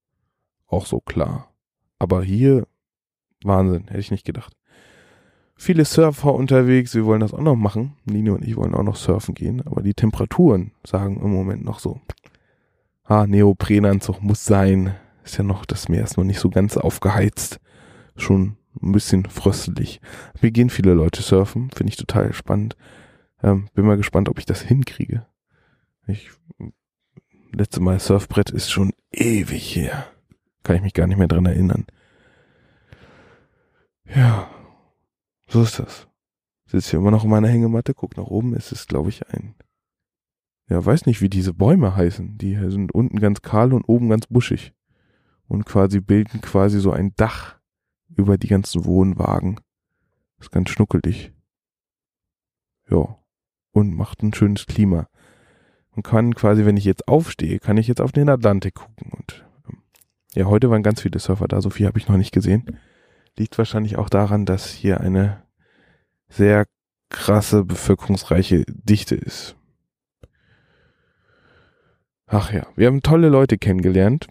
auch 0.67 0.87
so 0.87 1.01
klar. 1.01 1.53
Aber 1.99 2.23
hier, 2.23 2.67
Wahnsinn, 3.43 3.89
hätte 3.89 4.01
ich 4.01 4.11
nicht 4.11 4.27
gedacht. 4.27 4.53
Viele 5.61 5.85
Surfer 5.85 6.35
unterwegs, 6.35 6.95
wir 6.95 7.05
wollen 7.05 7.21
das 7.21 7.35
auch 7.35 7.41
noch 7.41 7.57
machen. 7.57 7.97
Nino 8.05 8.35
und 8.35 8.45
ich 8.45 8.57
wollen 8.57 8.77
auch 8.77 8.85
noch 8.85 8.95
surfen 8.95 9.35
gehen, 9.35 9.61
aber 9.67 9.83
die 9.83 9.93
Temperaturen 9.93 10.71
sagen 10.87 11.21
im 11.21 11.33
Moment 11.33 11.65
noch 11.65 11.81
so. 11.81 12.01
Ah, 13.03 13.27
Neoprenanzug 13.27 14.23
muss 14.23 14.45
sein. 14.45 14.95
Ist 15.25 15.37
ja 15.37 15.43
noch, 15.43 15.67
das 15.67 15.89
Meer 15.89 16.05
ist 16.05 16.17
noch 16.17 16.23
nicht 16.23 16.39
so 16.39 16.49
ganz 16.49 16.77
aufgeheizt. 16.77 17.59
Schon 18.17 18.57
ein 18.81 18.93
bisschen 18.93 19.27
fröstelig. 19.27 20.01
Wir 20.41 20.53
gehen 20.53 20.71
viele 20.71 20.95
Leute 20.95 21.23
surfen, 21.23 21.73
finde 21.75 21.91
ich 21.91 21.97
total 21.97 22.33
spannend. 22.33 22.77
Ähm, 23.43 23.69
bin 23.75 23.85
mal 23.85 23.97
gespannt, 23.97 24.29
ob 24.29 24.39
ich 24.39 24.47
das 24.47 24.63
hinkriege. 24.63 25.27
Ich, 26.07 26.31
letzte 27.53 27.81
Mal 27.81 27.99
Surfbrett 27.99 28.51
ist 28.51 28.71
schon 28.71 28.93
ewig 29.11 29.75
her. 29.75 30.07
Kann 30.63 30.77
ich 30.77 30.83
mich 30.83 30.95
gar 30.95 31.09
nicht 31.09 31.19
mehr 31.19 31.27
dran 31.27 31.47
erinnern. 31.47 31.85
Ja, 34.15 34.49
so 35.49 35.63
ist 35.63 35.79
das. 35.79 36.09
Sitze 36.67 36.91
hier 36.91 37.01
immer 37.01 37.11
noch 37.11 37.25
in 37.25 37.31
meiner 37.31 37.49
Hängematte, 37.49 37.95
guck 37.95 38.17
nach 38.17 38.27
oben. 38.27 38.55
Es 38.55 38.73
ist, 38.73 38.89
glaube 38.89 39.09
ich, 39.09 39.27
ein 39.29 39.55
ja, 40.69 40.85
weiß 40.85 41.07
nicht, 41.07 41.23
wie 41.23 41.31
diese 41.31 41.55
Bäume 41.55 41.97
heißen. 41.97 42.37
Die 42.37 42.57
sind 42.71 42.93
unten 42.93 43.21
ganz 43.21 43.41
kahl 43.41 43.73
und 43.73 43.85
oben 43.89 44.11
ganz 44.11 44.27
buschig. 44.27 44.75
Und 45.47 45.65
quasi 45.65 46.01
bilden 46.01 46.43
quasi 46.43 46.79
so 46.79 46.93
ein 46.93 47.15
Dach 47.17 47.59
über 48.15 48.37
die 48.37 48.49
ganzen 48.49 48.85
Wohnwagen. 48.85 49.61
ist 50.41 50.53
ganz 50.53 50.69
schnuckelig. 50.71 51.33
Ja. 52.91 53.17
Und 53.73 53.95
macht 53.95 54.23
ein 54.23 54.35
schönes 54.35 54.67
Klima. 54.67 55.09
Und 55.93 56.03
kann 56.03 56.35
quasi, 56.35 56.67
wenn 56.67 56.77
ich 56.77 56.85
jetzt 56.85 57.09
aufstehe, 57.09 57.61
kann 57.61 57.77
ich 57.77 57.89
jetzt 57.89 58.01
auf 58.01 58.13
den 58.13 58.29
Atlantik 58.29 58.75
gucken. 58.75 59.13
Und 59.13 59.47
ähm, 59.69 59.79
ja, 60.35 60.45
heute 60.45 60.69
waren 60.71 60.83
ganz 60.83 61.01
viele 61.01 61.19
Surfer 61.19 61.49
da. 61.49 61.63
So 61.63 61.71
viel 61.71 61.87
habe 61.87 61.99
ich 61.99 62.09
noch 62.09 62.19
nicht 62.19 62.33
gesehen. 62.33 62.79
Liegt 63.39 63.57
wahrscheinlich 63.57 63.97
auch 63.97 64.11
daran, 64.11 64.47
dass 64.47 64.69
hier 64.71 65.01
eine 65.01 65.43
sehr 66.29 66.67
krasse 67.09 67.65
bevölkerungsreiche 67.65 68.65
Dichte 68.67 69.15
ist. 69.15 69.57
Ach 72.27 72.53
ja, 72.53 72.67
wir 72.77 72.89
haben 72.89 73.01
tolle 73.01 73.29
Leute 73.29 73.57
kennengelernt. 73.57 74.27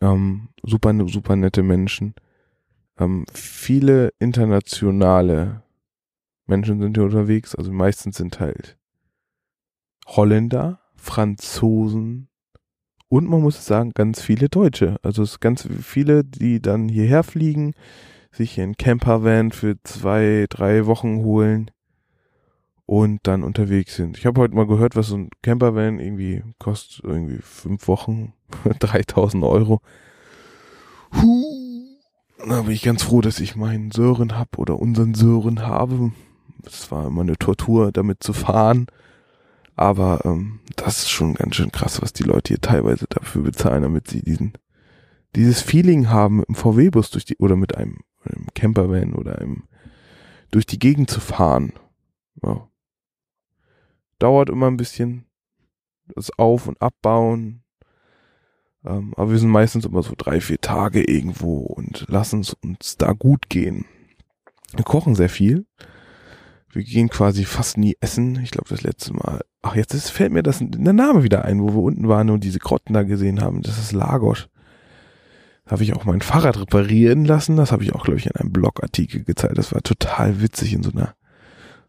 Ähm, 0.00 0.50
super, 0.62 0.92
super 1.08 1.34
nette 1.34 1.62
Menschen. 1.62 2.14
Ähm, 2.98 3.24
viele 3.32 4.12
internationale 4.18 5.62
Menschen 6.46 6.80
sind 6.80 6.96
hier 6.96 7.04
unterwegs. 7.04 7.54
Also 7.54 7.72
meistens 7.72 8.18
sind 8.18 8.38
halt 8.38 8.76
Holländer, 10.06 10.80
Franzosen 10.94 12.28
und 13.12 13.28
man 13.28 13.42
muss 13.42 13.66
sagen, 13.66 13.92
ganz 13.94 14.22
viele 14.22 14.48
Deutsche. 14.48 14.96
Also 15.02 15.22
es 15.22 15.38
ganz 15.38 15.68
viele, 15.82 16.24
die 16.24 16.62
dann 16.62 16.88
hierher 16.88 17.22
fliegen, 17.24 17.74
sich 18.30 18.58
ein 18.58 18.78
Campervan 18.78 19.52
für 19.52 19.76
zwei, 19.82 20.46
drei 20.48 20.86
Wochen 20.86 21.18
holen 21.18 21.70
und 22.86 23.20
dann 23.24 23.42
unterwegs 23.42 23.96
sind. 23.96 24.16
Ich 24.16 24.24
habe 24.24 24.40
heute 24.40 24.54
mal 24.54 24.66
gehört, 24.66 24.96
was 24.96 25.08
so 25.08 25.16
ein 25.16 25.28
Campervan 25.42 25.98
irgendwie 25.98 26.42
kostet, 26.58 27.04
irgendwie 27.04 27.40
fünf 27.42 27.86
Wochen, 27.86 28.32
3000 28.78 29.44
Euro. 29.44 29.82
Huh. 31.12 31.98
Da 32.48 32.62
bin 32.62 32.70
ich 32.70 32.82
ganz 32.82 33.02
froh, 33.02 33.20
dass 33.20 33.40
ich 33.40 33.56
meinen 33.56 33.90
Sören 33.90 34.38
hab 34.38 34.56
oder 34.56 34.78
unseren 34.78 35.12
Sören 35.12 35.60
habe. 35.60 36.12
Es 36.64 36.90
war 36.90 37.08
immer 37.08 37.20
eine 37.20 37.36
Tortur, 37.36 37.92
damit 37.92 38.22
zu 38.22 38.32
fahren. 38.32 38.86
Aber 39.74 40.20
ähm, 40.24 40.60
das 40.76 40.98
ist 40.98 41.10
schon 41.10 41.34
ganz 41.34 41.56
schön 41.56 41.72
krass, 41.72 42.02
was 42.02 42.12
die 42.12 42.24
Leute 42.24 42.48
hier 42.48 42.60
teilweise 42.60 43.06
dafür 43.08 43.42
bezahlen, 43.42 43.82
damit 43.82 44.08
sie 44.08 44.22
diesen 44.22 44.52
dieses 45.34 45.62
Feeling 45.62 46.10
haben, 46.10 46.42
im 46.44 46.54
VW-Bus 46.54 47.10
durch 47.10 47.24
die 47.24 47.38
oder 47.38 47.56
mit 47.56 47.74
einem, 47.74 48.00
einem 48.22 48.48
Campervan 48.54 49.14
oder 49.14 49.38
einem 49.38 49.64
durch 50.50 50.66
die 50.66 50.78
Gegend 50.78 51.10
zu 51.10 51.20
fahren. 51.20 51.72
Ja 52.42 52.68
dauert 54.22 54.50
immer 54.50 54.68
ein 54.68 54.76
bisschen. 54.76 55.26
Das 56.14 56.30
Auf- 56.38 56.68
und 56.68 56.80
Abbauen. 56.80 57.64
Ähm, 58.84 59.12
aber 59.16 59.32
wir 59.32 59.38
sind 59.38 59.50
meistens 59.50 59.84
immer 59.84 60.02
so 60.02 60.14
drei, 60.16 60.40
vier 60.40 60.60
Tage 60.60 61.02
irgendwo 61.02 61.58
und 61.58 62.06
lassen 62.08 62.40
es 62.40 62.54
uns 62.54 62.96
da 62.96 63.12
gut 63.12 63.48
gehen. 63.48 63.84
Wir 64.74 64.84
kochen 64.84 65.14
sehr 65.14 65.28
viel. 65.28 65.66
Wir 66.72 66.84
gehen 66.84 67.10
quasi 67.10 67.44
fast 67.44 67.76
nie 67.76 67.96
essen. 68.00 68.40
Ich 68.42 68.50
glaube, 68.50 68.70
das 68.70 68.82
letzte 68.82 69.12
Mal. 69.12 69.42
Ach, 69.60 69.76
jetzt 69.76 69.92
ist, 69.92 70.08
fällt 70.08 70.32
mir 70.32 70.42
das 70.42 70.58
der 70.60 70.94
Name 70.94 71.22
wieder 71.22 71.44
ein, 71.44 71.60
wo 71.60 71.68
wir 71.74 71.82
unten 71.82 72.08
waren 72.08 72.30
und 72.30 72.44
diese 72.44 72.58
Grotten 72.58 72.94
da 72.94 73.02
gesehen 73.02 73.42
haben. 73.42 73.60
Das 73.60 73.78
ist 73.78 73.92
Lagos. 73.92 74.48
Da 75.66 75.72
habe 75.72 75.82
ich 75.82 75.94
auch 75.94 76.06
mein 76.06 76.22
Fahrrad 76.22 76.58
reparieren 76.58 77.26
lassen. 77.26 77.56
Das 77.56 77.72
habe 77.72 77.84
ich 77.84 77.94
auch, 77.94 78.04
glaube 78.04 78.18
ich, 78.18 78.26
in 78.26 78.36
einem 78.36 78.52
Blogartikel 78.52 79.22
gezeigt. 79.22 79.58
Das 79.58 79.74
war 79.74 79.82
total 79.82 80.40
witzig 80.40 80.72
in 80.72 80.82
so 80.82 80.90
einer, 80.92 81.14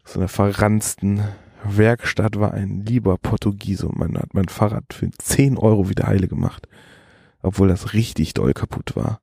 so 0.04 0.20
einer 0.20 0.28
verranzten 0.28 1.22
Werkstatt 1.64 2.38
war 2.38 2.52
ein 2.52 2.84
lieber 2.84 3.16
Portugiese 3.16 3.88
und 3.88 3.98
man 3.98 4.18
hat 4.18 4.34
mein 4.34 4.48
Fahrrad 4.48 4.92
für 4.92 5.10
10 5.10 5.56
Euro 5.56 5.88
wieder 5.88 6.06
heile 6.06 6.28
gemacht. 6.28 6.68
Obwohl 7.40 7.68
das 7.68 7.94
richtig 7.94 8.34
doll 8.34 8.52
kaputt 8.52 8.96
war. 8.96 9.20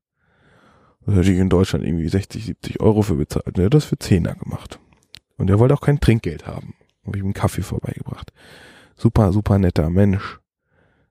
Da 1.06 1.14
hätte 1.14 1.32
ich 1.32 1.40
in 1.40 1.50
Deutschland 1.50 1.86
irgendwie 1.86 2.10
60, 2.10 2.46
70 2.46 2.80
Euro 2.82 3.04
für 3.04 3.16
bezahlt. 3.16 3.60
Hat 3.60 3.74
das 3.74 3.86
für 3.86 3.96
10er 3.96 4.38
gemacht. 4.40 4.80
Und 5.42 5.50
er 5.50 5.58
wollte 5.58 5.74
auch 5.74 5.82
kein 5.82 6.00
Trinkgeld 6.00 6.46
haben. 6.46 6.76
Habe 7.04 7.18
ich 7.18 7.24
ihm 7.24 7.28
einen 7.28 7.34
Kaffee 7.34 7.64
vorbeigebracht. 7.64 8.32
Super, 8.96 9.34
super 9.34 9.58
netter 9.58 9.90
Mensch. 9.90 10.40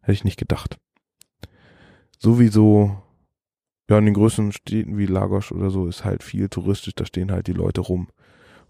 Hätte 0.03 0.13
ich 0.13 0.25
nicht 0.25 0.39
gedacht. 0.39 0.79
Sowieso, 2.17 2.97
ja, 3.91 3.99
in 3.99 4.05
den 4.05 4.15
größeren 4.15 4.53
Städten 4.53 4.99
wie 4.99 5.07
Lagos 5.07 5.51
oder 5.51 5.71
so 5.71 5.89
ist 5.89 6.05
halt 6.05 6.23
viel 6.23 6.49
touristisch, 6.49 6.95
da 6.95 7.05
stehen 7.05 7.33
halt 7.33 7.49
die 7.49 7.53
Leute 7.53 7.81
rum 7.81 8.07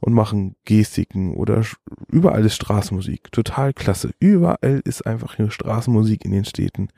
und 0.01 0.15
machen 0.15 0.57
Gestiken 0.65 1.35
oder 1.35 1.63
überall 2.09 2.47
ist 2.47 2.55
Straßenmusik. 2.55 3.31
Total 3.31 3.75
klasse. 3.75 4.13
Überall 4.19 4.81
ist 4.85 5.07
einfach 5.07 5.37
hier 5.37 5.51
Straßenmusik 5.51 6.25
in 6.25 6.31
den 6.31 6.47
Städten. 6.47 6.89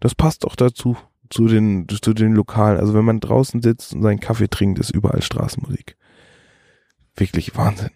Das 0.00 0.16
passt 0.16 0.44
auch 0.44 0.56
dazu, 0.56 0.96
zu 1.30 1.46
den, 1.46 1.86
zu 1.88 2.12
den 2.14 2.34
Lokalen. 2.34 2.80
Also 2.80 2.94
wenn 2.94 3.04
man 3.04 3.20
draußen 3.20 3.62
sitzt 3.62 3.94
und 3.94 4.02
seinen 4.02 4.18
Kaffee 4.18 4.48
trinkt, 4.48 4.80
ist 4.80 4.90
überall 4.90 5.22
Straßenmusik. 5.22 5.96
Wirklich 7.22 7.56
Wahnsinn. 7.56 7.92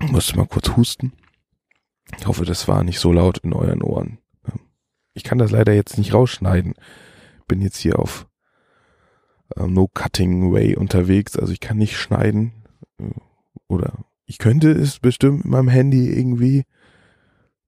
Ich 0.00 0.10
musste 0.10 0.34
mal 0.38 0.46
kurz 0.46 0.74
husten. 0.78 1.12
Ich 2.18 2.26
hoffe, 2.26 2.46
das 2.46 2.68
war 2.68 2.84
nicht 2.84 3.00
so 3.00 3.12
laut 3.12 3.36
in 3.36 3.52
euren 3.52 3.82
Ohren. 3.82 4.16
Ich 5.12 5.22
kann 5.22 5.36
das 5.36 5.50
leider 5.50 5.74
jetzt 5.74 5.98
nicht 5.98 6.14
rausschneiden. 6.14 6.72
Bin 7.48 7.60
jetzt 7.60 7.76
hier 7.76 7.98
auf 7.98 8.26
äh, 9.56 9.66
No 9.66 9.88
Cutting 9.92 10.54
Way 10.54 10.76
unterwegs. 10.76 11.36
Also 11.36 11.52
ich 11.52 11.60
kann 11.60 11.76
nicht 11.76 11.98
schneiden. 11.98 12.64
Äh, 12.98 13.10
oder 13.68 14.06
ich 14.24 14.38
könnte 14.38 14.72
es 14.72 14.98
bestimmt 14.98 15.44
mit 15.44 15.52
meinem 15.52 15.68
Handy 15.68 16.08
irgendwie. 16.08 16.64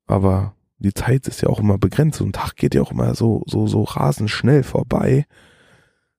Aber 0.06 0.54
die 0.78 0.94
Zeit 0.94 1.28
ist 1.28 1.42
ja 1.42 1.50
auch 1.50 1.60
immer 1.60 1.76
begrenzt. 1.76 2.22
Ein 2.22 2.32
Tag 2.32 2.56
geht 2.56 2.74
ja 2.74 2.80
auch 2.80 2.92
immer 2.92 3.14
so, 3.14 3.42
so, 3.44 3.66
so 3.66 3.82
rasend 3.82 4.30
schnell 4.30 4.62
vorbei. 4.62 5.26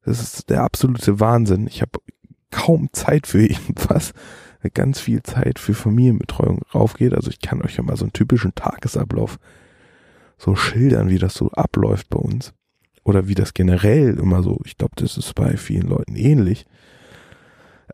Das 0.04 0.22
ist 0.22 0.52
der 0.52 0.62
absolute 0.62 1.20
Wahnsinn. 1.20 1.66
Ich 1.66 1.82
habe 1.82 2.00
kaum 2.52 2.90
Zeit 2.94 3.28
für 3.28 3.46
irgendwas. 3.46 4.14
Ganz 4.74 5.00
viel 5.00 5.24
Zeit 5.24 5.58
für 5.58 5.74
Familienbetreuung 5.74 6.62
raufgeht. 6.74 7.14
Also 7.14 7.30
ich 7.30 7.40
kann 7.40 7.62
euch 7.62 7.78
ja 7.78 7.84
mal 7.84 7.96
so 7.96 8.06
einen 8.06 8.14
typischen 8.14 8.54
Tagesablauf 8.56 9.40
so 10.38 10.56
schildern, 10.56 11.10
wie 11.10 11.18
das 11.18 11.34
so 11.34 11.50
abläuft 11.52 12.10
bei 12.10 12.18
uns 12.18 12.54
oder 13.04 13.28
wie 13.28 13.36
das 13.36 13.54
generell 13.54 14.18
immer 14.18 14.44
so, 14.44 14.60
ich 14.66 14.78
glaube, 14.78 14.94
das 14.96 15.18
ist 15.18 15.36
bei 15.36 15.58
vielen 15.58 15.88
Leuten 15.88 16.16
ähnlich. 16.16 16.66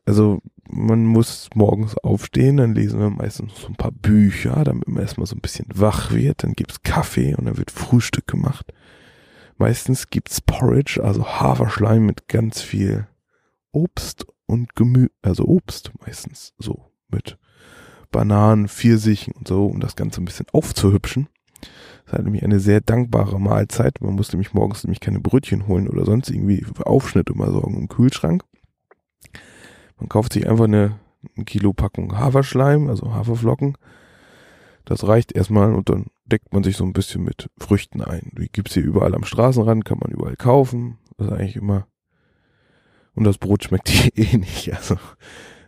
Also 0.05 0.41
man 0.67 1.05
muss 1.05 1.49
morgens 1.55 1.97
aufstehen, 1.97 2.57
dann 2.57 2.75
lesen 2.75 2.99
wir 2.99 3.09
meistens 3.09 3.59
so 3.59 3.67
ein 3.67 3.75
paar 3.75 3.91
Bücher, 3.91 4.63
damit 4.63 4.87
man 4.87 5.01
erstmal 5.01 5.27
so 5.27 5.35
ein 5.35 5.41
bisschen 5.41 5.67
wach 5.73 6.11
wird, 6.11 6.43
dann 6.43 6.53
gibt's 6.53 6.81
Kaffee 6.83 7.35
und 7.35 7.45
dann 7.45 7.57
wird 7.57 7.71
Frühstück 7.71 8.27
gemacht. 8.27 8.73
Meistens 9.57 10.09
gibt's 10.09 10.41
Porridge, 10.41 11.01
also 11.03 11.25
Haferschleim 11.25 12.05
mit 12.05 12.27
ganz 12.27 12.61
viel 12.61 13.07
Obst 13.71 14.25
und 14.45 14.75
Gemüse, 14.75 15.11
also 15.21 15.45
Obst 15.45 15.91
meistens 16.05 16.53
so 16.57 16.91
mit 17.09 17.37
Bananen, 18.11 18.67
Pfirsichen 18.67 19.33
und 19.33 19.47
so, 19.47 19.65
um 19.65 19.79
das 19.79 19.95
Ganze 19.95 20.21
ein 20.21 20.25
bisschen 20.25 20.47
aufzuhübschen. 20.53 21.27
Das 21.61 22.07
ist 22.07 22.13
halt 22.13 22.23
nämlich 22.25 22.43
eine 22.43 22.59
sehr 22.59 22.81
dankbare 22.81 23.39
Mahlzeit. 23.39 23.99
Man 24.01 24.15
muss 24.15 24.31
nämlich 24.31 24.53
morgens 24.53 24.83
nämlich 24.83 24.99
keine 24.99 25.19
Brötchen 25.19 25.67
holen 25.67 25.89
oder 25.89 26.05
sonst 26.05 26.29
irgendwie 26.29 26.61
für 26.61 26.85
Aufschnitt 26.85 27.29
immer 27.29 27.51
sorgen 27.51 27.75
im 27.75 27.87
Kühlschrank. 27.87 28.43
Man 29.97 30.09
kauft 30.09 30.33
sich 30.33 30.47
einfach 30.47 30.65
eine, 30.65 30.99
eine 31.35 31.45
Kilo 31.45 31.73
Packung 31.73 32.17
Haferschleim, 32.17 32.89
also 32.89 33.13
Haferflocken. 33.13 33.77
Das 34.85 35.07
reicht 35.07 35.31
erstmal 35.31 35.73
und 35.73 35.89
dann 35.89 36.05
deckt 36.25 36.53
man 36.53 36.63
sich 36.63 36.77
so 36.77 36.83
ein 36.83 36.93
bisschen 36.93 37.23
mit 37.23 37.49
Früchten 37.57 38.01
ein. 38.01 38.31
Die 38.37 38.49
gibt's 38.49 38.75
hier 38.75 38.83
überall 38.83 39.15
am 39.15 39.23
Straßenrand, 39.23 39.83
kann 39.83 39.99
man 39.99 40.11
überall 40.11 40.35
kaufen. 40.35 40.99
Das 41.17 41.27
ist 41.27 41.33
eigentlich 41.33 41.55
immer. 41.55 41.87
Und 43.15 43.23
das 43.23 43.37
Brot 43.37 43.63
schmeckt 43.63 43.89
hier 43.89 44.11
eh 44.15 44.37
nicht. 44.37 44.73
Also, 44.73 44.97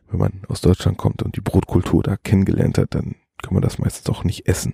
wenn 0.10 0.19
man 0.19 0.41
aus 0.47 0.62
Deutschland 0.62 0.97
kommt 0.97 1.23
und 1.23 1.36
die 1.36 1.41
Brotkultur 1.41 2.03
da 2.03 2.17
kennengelernt 2.17 2.77
hat, 2.77 2.93
dann 2.93 3.15
kann 3.41 3.53
man 3.53 3.63
das 3.63 3.79
meistens 3.79 4.10
auch 4.10 4.23
nicht 4.23 4.47
essen. 4.47 4.73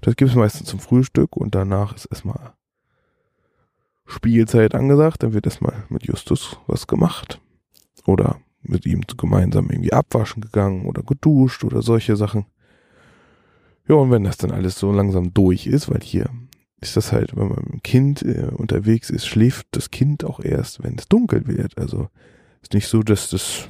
Das 0.00 0.16
gibt 0.16 0.30
es 0.30 0.36
meistens 0.36 0.68
zum 0.68 0.80
Frühstück 0.80 1.36
und 1.36 1.54
danach 1.54 1.94
ist 1.94 2.06
erstmal 2.06 2.52
Spielzeit 4.06 4.74
angesagt. 4.74 5.22
Dann 5.22 5.32
wird 5.32 5.46
erstmal 5.46 5.84
mit 5.88 6.06
Justus 6.06 6.58
was 6.66 6.86
gemacht. 6.86 7.40
Oder 8.06 8.40
mit 8.60 8.84
ihm 8.86 9.02
gemeinsam 9.16 9.70
irgendwie 9.70 9.92
abwaschen 9.92 10.42
gegangen 10.42 10.86
oder 10.86 11.02
geduscht 11.02 11.64
oder 11.64 11.82
solche 11.82 12.16
Sachen. 12.16 12.46
Ja, 13.88 13.96
und 13.96 14.10
wenn 14.10 14.24
das 14.24 14.36
dann 14.36 14.50
alles 14.50 14.78
so 14.78 14.92
langsam 14.92 15.32
durch 15.34 15.66
ist, 15.66 15.90
weil 15.90 16.00
hier 16.00 16.28
ist 16.84 16.96
das 16.96 17.12
halt, 17.12 17.34
wenn 17.34 17.48
man 17.48 17.58
mit 17.64 17.72
dem 17.72 17.82
Kind 17.82 18.22
äh, 18.22 18.50
unterwegs 18.54 19.10
ist, 19.10 19.26
schläft 19.26 19.66
das 19.72 19.90
Kind 19.90 20.24
auch 20.24 20.40
erst, 20.40 20.82
wenn 20.84 20.96
es 20.98 21.08
dunkel 21.08 21.46
wird. 21.46 21.78
Also 21.78 22.08
ist 22.62 22.74
nicht 22.74 22.88
so, 22.88 23.02
dass 23.02 23.30
das 23.30 23.68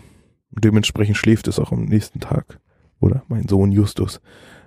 dementsprechend 0.50 1.16
schläft 1.16 1.48
es 1.48 1.58
auch 1.58 1.72
am 1.72 1.84
nächsten 1.84 2.20
Tag. 2.20 2.58
Oder 3.00 3.22
mein 3.28 3.48
Sohn 3.48 3.72
Justus 3.72 4.20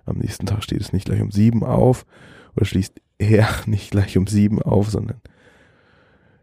am 0.06 0.18
nächsten 0.18 0.46
Tag 0.46 0.64
steht 0.64 0.82
es 0.82 0.94
nicht 0.94 1.06
gleich 1.06 1.22
um 1.22 1.32
sieben 1.32 1.64
auf 1.64 2.06
oder 2.56 2.66
schließt 2.66 2.94
er 3.18 3.50
nicht 3.66 3.92
gleich 3.92 4.18
um 4.18 4.28
sieben 4.28 4.62
auf, 4.62 4.90
sondern 4.90 5.22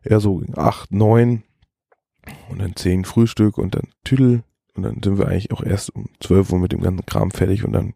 eher 0.02 0.20
so 0.20 0.42
acht, 0.56 0.92
neun 0.92 1.42
und 2.50 2.60
dann 2.60 2.76
zehn 2.76 3.04
Frühstück 3.04 3.56
und 3.56 3.74
dann 3.74 3.88
Tüdel 4.04 4.44
und 4.74 4.82
dann 4.82 5.02
sind 5.02 5.18
wir 5.18 5.28
eigentlich 5.28 5.52
auch 5.52 5.62
erst 5.62 5.94
um 5.94 6.10
zwölf 6.20 6.52
Uhr 6.52 6.58
mit 6.58 6.72
dem 6.72 6.80
ganzen 6.80 7.06
Kram 7.06 7.30
fertig 7.30 7.64
und 7.64 7.72
dann 7.72 7.94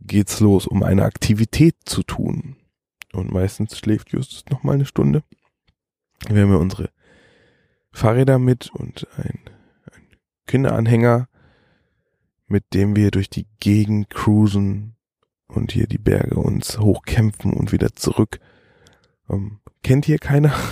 geht's 0.00 0.40
los, 0.40 0.66
um 0.66 0.82
eine 0.82 1.04
Aktivität 1.04 1.76
zu 1.84 2.02
tun. 2.02 2.56
Und 3.12 3.30
meistens 3.30 3.78
schläft 3.78 4.10
Justus 4.12 4.44
noch 4.50 4.62
mal 4.62 4.72
eine 4.72 4.86
Stunde. 4.86 5.22
Wir 6.28 6.42
haben 6.42 6.50
ja 6.50 6.56
unsere 6.56 6.90
Fahrräder 7.92 8.38
mit 8.38 8.70
und 8.70 9.06
ein, 9.16 9.40
ein 9.92 10.02
Kinderanhänger, 10.46 11.28
mit 12.46 12.74
dem 12.74 12.96
wir 12.96 13.10
durch 13.10 13.28
die 13.28 13.46
Gegend 13.60 14.10
cruisen 14.10 14.96
und 15.48 15.72
hier 15.72 15.86
die 15.86 15.98
Berge 15.98 16.36
uns 16.36 16.78
hochkämpfen 16.78 17.52
und 17.52 17.72
wieder 17.72 17.92
zurück. 17.94 18.40
Ähm, 19.28 19.60
kennt 19.82 20.06
hier 20.06 20.18
keiner? 20.18 20.54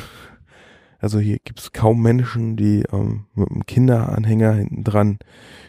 Also 1.02 1.18
hier 1.18 1.38
gibt's 1.42 1.72
kaum 1.72 2.02
Menschen, 2.02 2.58
die 2.58 2.82
ähm, 2.92 3.24
mit 3.32 3.50
einem 3.50 3.64
Kinderanhänger 3.64 4.52
hinten 4.52 4.84
dran 4.84 5.18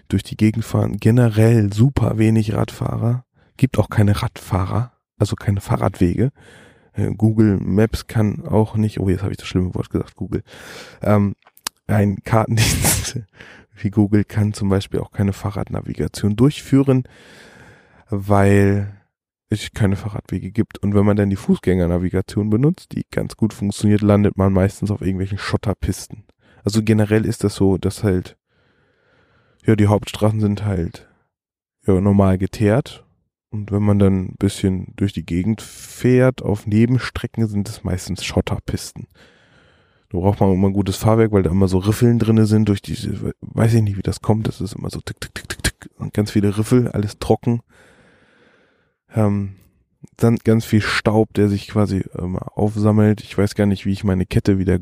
durch 0.10 0.24
die 0.24 0.36
Gegend 0.36 0.66
fahren. 0.66 0.98
Generell 0.98 1.72
super 1.72 2.18
wenig 2.18 2.54
Radfahrer. 2.54 3.24
Gibt 3.56 3.80
auch 3.80 3.90
keine 3.90 4.22
Radfahrer, 4.22 4.92
also 5.22 5.36
keine 5.36 5.62
Fahrradwege. 5.62 6.32
Äh, 6.94 7.12
Google 7.16 7.58
Maps 7.58 8.08
kann 8.08 8.46
auch 8.46 8.76
nicht, 8.76 9.00
oh 9.00 9.08
jetzt 9.08 9.22
habe 9.22 9.32
ich 9.32 9.38
das 9.38 9.48
schlimme 9.48 9.74
Wort 9.76 9.90
gesagt, 9.90 10.16
Google. 10.16 10.44
Ähm, 11.02 11.36
ein 11.88 12.18
Kartendienst 12.24 13.20
wie 13.76 13.90
Google 13.90 14.24
kann 14.24 14.54
zum 14.54 14.70
Beispiel 14.70 15.00
auch 15.00 15.12
keine 15.12 15.34
Fahrradnavigation 15.34 16.36
durchführen, 16.36 17.04
weil 18.10 18.98
es 19.50 19.72
keine 19.74 19.96
Fahrradwege 19.96 20.52
gibt. 20.52 20.78
Und 20.80 20.94
wenn 20.96 21.06
man 21.06 21.18
dann 21.18 21.30
die 21.30 21.36
Fußgängernavigation 21.36 22.50
benutzt, 22.50 22.94
die 22.94 23.06
ganz 23.12 23.36
gut 23.36 23.54
funktioniert, 23.54 24.02
landet 24.02 24.38
man 24.38 24.54
meistens 24.54 24.92
auf 24.92 25.02
irgendwelchen 25.02 25.38
Schotterpisten. 25.38 26.26
Also 26.64 26.84
generell 26.84 27.26
ist 27.26 27.44
das 27.44 27.56
so, 27.56 27.78
dass 27.78 28.04
halt, 28.04 28.38
ja, 29.66 29.76
die 29.76 29.88
Hauptstraßen 29.88 30.40
sind 30.40 30.64
halt 30.66 31.10
ja, 31.86 32.00
normal 32.00 32.38
geteert. 32.38 33.06
Und 33.52 33.72
wenn 33.72 33.84
man 33.84 34.00
dann 34.00 34.26
ein 34.26 34.36
bisschen 34.40 34.94
durch 34.96 35.14
die 35.14 35.26
Gegend 35.26 35.62
fährt, 35.62 36.42
auf 36.42 36.66
Nebenstrecken 36.66 37.48
sind 37.48 37.70
es 37.70 37.84
meistens 37.84 38.24
Schotterpisten. 38.24 39.08
Da 40.10 40.18
braucht 40.18 40.40
man 40.40 40.52
immer 40.52 40.70
ein 40.70 40.74
gutes 40.74 40.98
Fahrwerk, 40.98 41.32
weil 41.32 41.44
da 41.44 41.52
immer 41.52 41.68
so 41.68 41.78
Riffeln 41.78 42.18
drinne 42.18 42.46
sind 42.46 42.68
durch 42.70 42.82
diese, 42.82 43.34
weiß 43.42 43.74
ich 43.74 43.82
nicht, 43.82 43.98
wie 43.98 44.02
das 44.02 44.22
kommt, 44.22 44.48
das 44.48 44.62
ist 44.62 44.76
immer 44.76 44.90
so 44.90 45.00
tick, 45.00 45.22
tick, 45.22 45.34
tick, 45.34 45.50
tick, 45.50 45.64
tick 45.64 45.90
und 45.98 46.14
ganz 46.14 46.32
viele 46.32 46.58
Riffel, 46.58 46.88
alles 46.90 47.20
trocken 47.20 47.62
ähm, 49.16 49.56
dann 50.18 50.38
ganz 50.38 50.66
viel 50.66 50.82
Staub, 50.82 51.34
der 51.34 51.50
sich 51.50 51.68
quasi 51.68 52.04
ähm, 52.18 52.38
aufsammelt. 52.38 53.22
Ich 53.22 53.38
weiß 53.38 53.56
gar 53.56 53.66
nicht, 53.66 53.86
wie 53.86 53.92
ich 53.92 54.04
meine 54.04 54.26
Kette 54.26 54.58
wieder, 54.58 54.80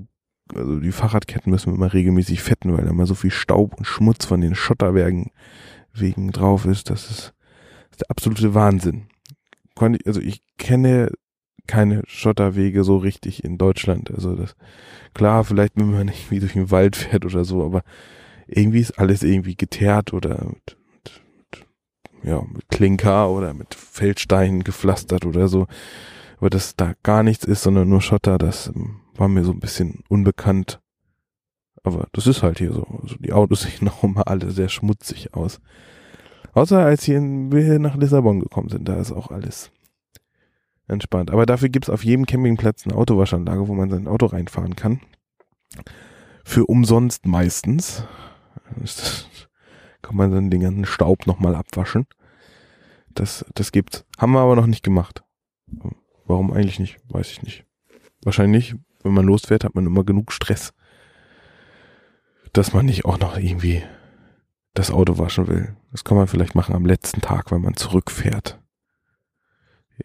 also 0.53 0.79
die 0.79 0.91
Fahrradketten 0.91 1.51
müssen 1.51 1.71
wir 1.71 1.75
immer 1.75 1.93
regelmäßig 1.93 2.41
fetten, 2.41 2.75
weil 2.75 2.85
da 2.85 2.91
immer 2.91 3.05
so 3.05 3.15
viel 3.15 3.31
Staub 3.31 3.75
und 3.75 3.85
Schmutz 3.85 4.25
von 4.25 4.41
den 4.41 4.55
Schotterbergen 4.55 5.31
wegen 5.93 6.31
drauf 6.31 6.65
ist. 6.65 6.89
Das 6.89 7.09
ist, 7.09 7.09
das 7.09 7.19
ist 7.19 7.33
der 8.01 8.11
absolute 8.11 8.53
Wahnsinn. 8.53 9.07
Also 10.05 10.19
ich 10.19 10.41
kenne 10.57 11.11
keine 11.67 12.01
Schotterwege 12.07 12.83
so 12.83 12.97
richtig 12.97 13.43
in 13.43 13.57
Deutschland. 13.57 14.11
Also 14.11 14.35
das, 14.35 14.55
klar, 15.13 15.43
vielleicht 15.43 15.73
wenn 15.75 15.91
man 15.91 16.05
nicht 16.07 16.31
wie 16.31 16.39
durch 16.39 16.53
den 16.53 16.71
Wald 16.71 16.95
fährt 16.95 17.25
oder 17.25 17.45
so, 17.45 17.63
aber 17.63 17.83
irgendwie 18.47 18.79
ist 18.79 18.97
alles 18.99 19.23
irgendwie 19.23 19.55
geteert 19.55 20.13
oder 20.13 20.45
mit 20.45 20.77
ja, 22.23 22.41
mit 22.41 22.67
Klinker 22.69 23.29
oder 23.29 23.53
mit 23.53 23.75
Feldsteinen 23.75 24.63
gepflastert 24.63 25.25
oder 25.25 25.47
so. 25.47 25.67
Aber 26.37 26.49
dass 26.49 26.75
da 26.75 26.93
gar 27.03 27.23
nichts 27.23 27.45
ist, 27.45 27.63
sondern 27.63 27.89
nur 27.89 28.01
Schotter, 28.01 28.37
das 28.37 28.67
ähm, 28.67 29.01
war 29.15 29.27
mir 29.27 29.43
so 29.43 29.51
ein 29.51 29.59
bisschen 29.59 30.03
unbekannt. 30.09 30.79
Aber 31.83 32.07
das 32.11 32.27
ist 32.27 32.43
halt 32.43 32.59
hier 32.59 32.73
so. 32.73 32.85
Also 33.01 33.15
die 33.19 33.33
Autos 33.33 33.61
sehen 33.63 33.85
noch 33.85 34.03
immer 34.03 34.27
alle 34.27 34.51
sehr 34.51 34.69
schmutzig 34.69 35.33
aus. 35.33 35.59
Außer 36.53 36.79
als 36.79 37.03
hier 37.03 37.17
in, 37.17 37.51
wir 37.51 37.79
nach 37.79 37.95
Lissabon 37.95 38.39
gekommen 38.39 38.69
sind, 38.69 38.87
da 38.87 38.99
ist 38.99 39.11
auch 39.11 39.31
alles 39.31 39.71
entspannt. 40.87 41.31
Aber 41.31 41.45
dafür 41.45 41.69
gibt's 41.69 41.89
auf 41.89 42.03
jedem 42.03 42.25
Campingplatz 42.25 42.85
eine 42.85 42.95
Autowaschanlage, 42.95 43.67
wo 43.67 43.73
man 43.73 43.89
sein 43.89 44.07
Auto 44.07 44.25
reinfahren 44.25 44.75
kann. 44.75 45.01
Für 46.43 46.65
umsonst 46.65 47.25
meistens 47.25 48.03
kann 50.01 50.15
man 50.15 50.31
dann 50.31 50.49
den 50.49 50.61
ganzen 50.61 50.85
Staub 50.85 51.27
nochmal 51.27 51.55
abwaschen. 51.55 52.07
Das, 53.13 53.45
das 53.53 53.71
gibt's. 53.71 54.05
Haben 54.17 54.33
wir 54.33 54.39
aber 54.39 54.55
noch 54.55 54.67
nicht 54.67 54.83
gemacht. 54.83 55.23
Warum 56.25 56.51
eigentlich 56.51 56.79
nicht? 56.79 56.97
Weiß 57.09 57.31
ich 57.31 57.43
nicht. 57.43 57.65
Wahrscheinlich, 58.23 58.75
wenn 59.03 59.13
man 59.13 59.25
losfährt, 59.25 59.63
hat 59.63 59.75
man 59.75 59.85
immer 59.85 60.03
genug 60.03 60.31
Stress, 60.31 60.73
dass 62.53 62.73
man 62.73 62.85
nicht 62.85 63.05
auch 63.05 63.19
noch 63.19 63.37
irgendwie 63.37 63.83
das 64.73 64.91
Auto 64.91 65.17
waschen 65.17 65.47
will. 65.47 65.75
Das 65.91 66.03
kann 66.03 66.17
man 66.17 66.27
vielleicht 66.27 66.55
machen 66.55 66.75
am 66.75 66.85
letzten 66.85 67.21
Tag, 67.21 67.51
wenn 67.51 67.61
man 67.61 67.75
zurückfährt. 67.75 68.59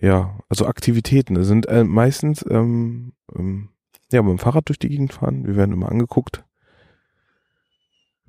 Ja, 0.01 0.39
also 0.49 0.67
Aktivitäten 0.67 1.43
sind 1.45 1.67
äh, 1.67 1.85
meistens 1.85 2.45
ähm, 2.49 3.13
ähm, 3.35 3.69
ja 4.11 4.23
mit 4.23 4.31
dem 4.31 4.39
Fahrrad 4.39 4.69
durch 4.69 4.79
die 4.79 4.89
Gegend 4.89 5.13
fahren. 5.13 5.47
Wir 5.47 5.57
werden 5.57 5.73
immer 5.73 5.91
angeguckt, 5.91 6.45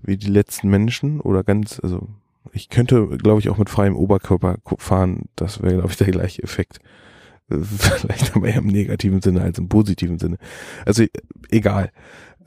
wie 0.01 0.17
die 0.17 0.29
letzten 0.29 0.69
Menschen 0.69 1.19
oder 1.21 1.43
ganz, 1.43 1.79
also 1.79 2.07
ich 2.51 2.69
könnte, 2.69 3.07
glaube 3.17 3.39
ich, 3.39 3.49
auch 3.49 3.57
mit 3.57 3.69
freiem 3.69 3.95
Oberkörper 3.95 4.57
fahren. 4.77 5.23
Das 5.35 5.61
wäre, 5.61 5.75
glaube 5.75 5.89
ich, 5.89 5.97
der 5.97 6.11
gleiche 6.11 6.43
Effekt. 6.43 6.79
Vielleicht 7.49 8.35
aber 8.35 8.47
eher 8.47 8.57
im 8.57 8.67
negativen 8.67 9.21
Sinne 9.21 9.41
als 9.41 9.57
im 9.57 9.69
positiven 9.69 10.19
Sinne. 10.19 10.37
Also 10.85 11.05
egal. 11.49 11.91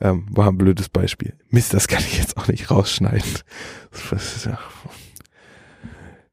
Ähm, 0.01 0.25
war 0.29 0.47
ein 0.47 0.57
blödes 0.57 0.89
Beispiel. 0.89 1.37
Mist, 1.49 1.73
das 1.73 1.87
kann 1.87 1.99
ich 1.99 2.17
jetzt 2.17 2.37
auch 2.37 2.47
nicht 2.47 2.71
rausschneiden. 2.71 3.39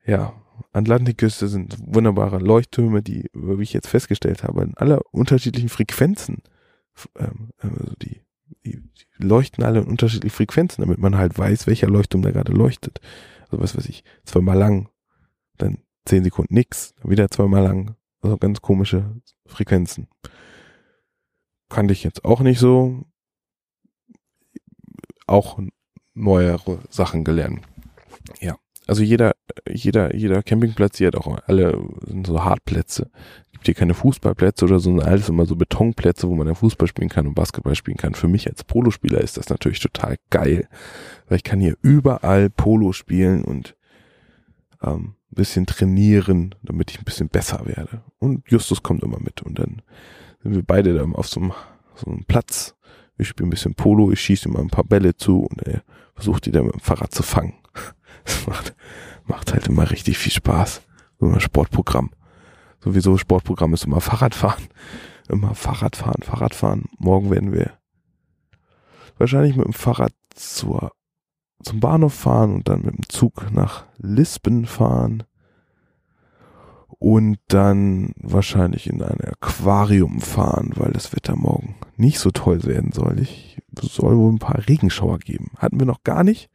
Ja, 0.04 0.34
Atlantikküste 0.72 1.48
sind 1.48 1.76
wunderbare 1.84 2.38
Leuchttürme, 2.38 3.02
die, 3.02 3.28
wie 3.32 3.62
ich 3.62 3.72
jetzt 3.72 3.88
festgestellt 3.88 4.44
habe, 4.44 4.62
in 4.62 4.76
aller 4.76 5.00
unterschiedlichen 5.10 5.68
Frequenzen, 5.68 6.42
ähm, 7.18 7.50
also 7.58 7.92
die 8.02 8.20
die, 8.64 8.82
leuchten 9.18 9.64
alle 9.64 9.80
in 9.80 9.86
unterschiedlichen 9.86 10.34
Frequenzen, 10.34 10.82
damit 10.82 10.98
man 10.98 11.16
halt 11.16 11.38
weiß, 11.38 11.66
welcher 11.66 11.88
Leuchtturm 11.88 12.22
da 12.22 12.30
gerade 12.30 12.52
leuchtet. 12.52 13.00
Also 13.44 13.62
was 13.62 13.76
weiß 13.76 13.86
ich, 13.86 14.04
zweimal 14.24 14.58
lang, 14.58 14.88
dann 15.56 15.78
zehn 16.04 16.24
Sekunden 16.24 16.54
nix, 16.54 16.94
wieder 17.02 17.30
zweimal 17.30 17.62
lang. 17.62 17.96
Also 18.20 18.36
ganz 18.36 18.60
komische 18.60 19.20
Frequenzen. 19.46 20.08
Kannte 21.68 21.92
ich 21.92 22.04
jetzt 22.04 22.24
auch 22.24 22.40
nicht 22.40 22.58
so. 22.58 23.04
Auch 25.26 25.58
neuere 26.14 26.78
Sachen 26.90 27.24
gelernt. 27.24 27.60
Ja. 28.40 28.56
Also 28.86 29.02
jeder, 29.02 29.32
jeder, 29.68 30.14
jeder 30.14 30.44
Campingplatz 30.44 30.98
hier 30.98 31.08
hat 31.08 31.16
auch 31.16 31.38
alle 31.46 31.76
sind 32.06 32.26
so 32.26 32.44
Hartplätze 32.44 33.10
gibt 33.56 33.66
hier 33.66 33.74
keine 33.74 33.94
Fußballplätze 33.94 34.64
oder 34.66 34.78
so, 34.78 34.90
sondern 34.90 35.08
alles 35.08 35.28
immer 35.28 35.46
so 35.46 35.56
Betonplätze, 35.56 36.28
wo 36.28 36.34
man 36.34 36.46
dann 36.46 36.56
Fußball 36.56 36.86
spielen 36.86 37.08
kann 37.08 37.26
und 37.26 37.34
Basketball 37.34 37.74
spielen 37.74 37.96
kann. 37.96 38.14
Für 38.14 38.28
mich 38.28 38.48
als 38.48 38.64
Polospieler 38.64 39.20
ist 39.20 39.38
das 39.38 39.48
natürlich 39.48 39.80
total 39.80 40.16
geil, 40.30 40.68
weil 41.28 41.38
ich 41.38 41.42
kann 41.42 41.58
hier 41.58 41.76
überall 41.82 42.50
Polo 42.50 42.92
spielen 42.92 43.44
und 43.44 43.74
ähm, 44.82 45.14
bisschen 45.30 45.66
trainieren, 45.66 46.54
damit 46.62 46.90
ich 46.90 46.98
ein 46.98 47.04
bisschen 47.04 47.28
besser 47.28 47.66
werde. 47.66 48.02
Und 48.18 48.48
Justus 48.48 48.82
kommt 48.82 49.02
immer 49.02 49.18
mit 49.20 49.42
und 49.42 49.58
dann 49.58 49.82
sind 50.42 50.54
wir 50.54 50.62
beide 50.62 50.94
dann 50.94 51.14
auf 51.14 51.26
so 51.26 51.40
einem, 51.40 51.52
so 51.94 52.10
einem 52.10 52.24
Platz. 52.24 52.75
Ich 53.18 53.28
spiele 53.28 53.46
ein 53.46 53.50
bisschen 53.50 53.74
Polo, 53.74 54.12
ich 54.12 54.20
schieße 54.20 54.48
ihm 54.48 54.56
ein 54.56 54.68
paar 54.68 54.84
Bälle 54.84 55.16
zu 55.16 55.40
und 55.40 55.62
er 55.62 55.82
versucht 56.14 56.46
die 56.46 56.52
dann 56.52 56.64
mit 56.66 56.74
dem 56.74 56.80
Fahrrad 56.80 57.12
zu 57.12 57.22
fangen. 57.22 57.54
Das 58.24 58.44
macht, 58.48 58.74
macht 59.26 59.52
halt 59.52 59.68
immer 59.68 59.88
richtig 59.88 60.18
viel 60.18 60.32
Spaß. 60.32 60.82
So 61.20 61.26
ein 61.26 61.38
Sportprogramm 61.38 62.10
sowieso 62.86 63.18
Sportprogramm 63.18 63.74
ist 63.74 63.84
immer 63.84 64.00
Fahrradfahren. 64.00 64.64
Immer 65.28 65.54
Fahrradfahren, 65.56 66.22
Fahrradfahren. 66.22 66.84
Morgen 66.98 67.30
werden 67.32 67.52
wir 67.52 67.72
wahrscheinlich 69.18 69.56
mit 69.56 69.66
dem 69.66 69.72
Fahrrad 69.72 70.12
zur, 70.32 70.92
zum 71.62 71.80
Bahnhof 71.80 72.14
fahren 72.14 72.54
und 72.54 72.68
dann 72.68 72.82
mit 72.82 72.96
dem 72.96 73.08
Zug 73.08 73.50
nach 73.50 73.86
Lisbon 73.98 74.66
fahren. 74.66 75.24
Und 76.98 77.38
dann 77.48 78.12
wahrscheinlich 78.16 78.88
in 78.88 79.02
ein 79.02 79.20
Aquarium 79.20 80.20
fahren, 80.20 80.72
weil 80.76 80.92
das 80.92 81.14
Wetter 81.14 81.36
morgen 81.36 81.76
nicht 81.96 82.18
so 82.18 82.30
toll 82.30 82.64
werden 82.64 82.92
soll. 82.92 83.20
Ich 83.20 83.60
soll 83.80 84.16
wohl 84.16 84.32
ein 84.32 84.38
paar 84.38 84.66
Regenschauer 84.66 85.18
geben. 85.18 85.50
Hatten 85.58 85.78
wir 85.78 85.86
noch 85.86 86.04
gar 86.04 86.24
nicht. 86.24 86.50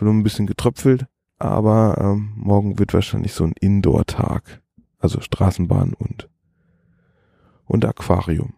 Nur 0.00 0.12
ein 0.12 0.22
bisschen 0.22 0.46
getröpfelt. 0.46 1.06
Aber 1.38 1.96
ähm, 2.00 2.32
morgen 2.36 2.78
wird 2.78 2.92
wahrscheinlich 2.92 3.32
so 3.32 3.44
ein 3.44 3.54
Indoor-Tag. 3.58 4.62
Also 4.98 5.20
Straßenbahn 5.20 5.94
und, 5.94 6.28
und 7.64 7.84
Aquarium. 7.84 8.54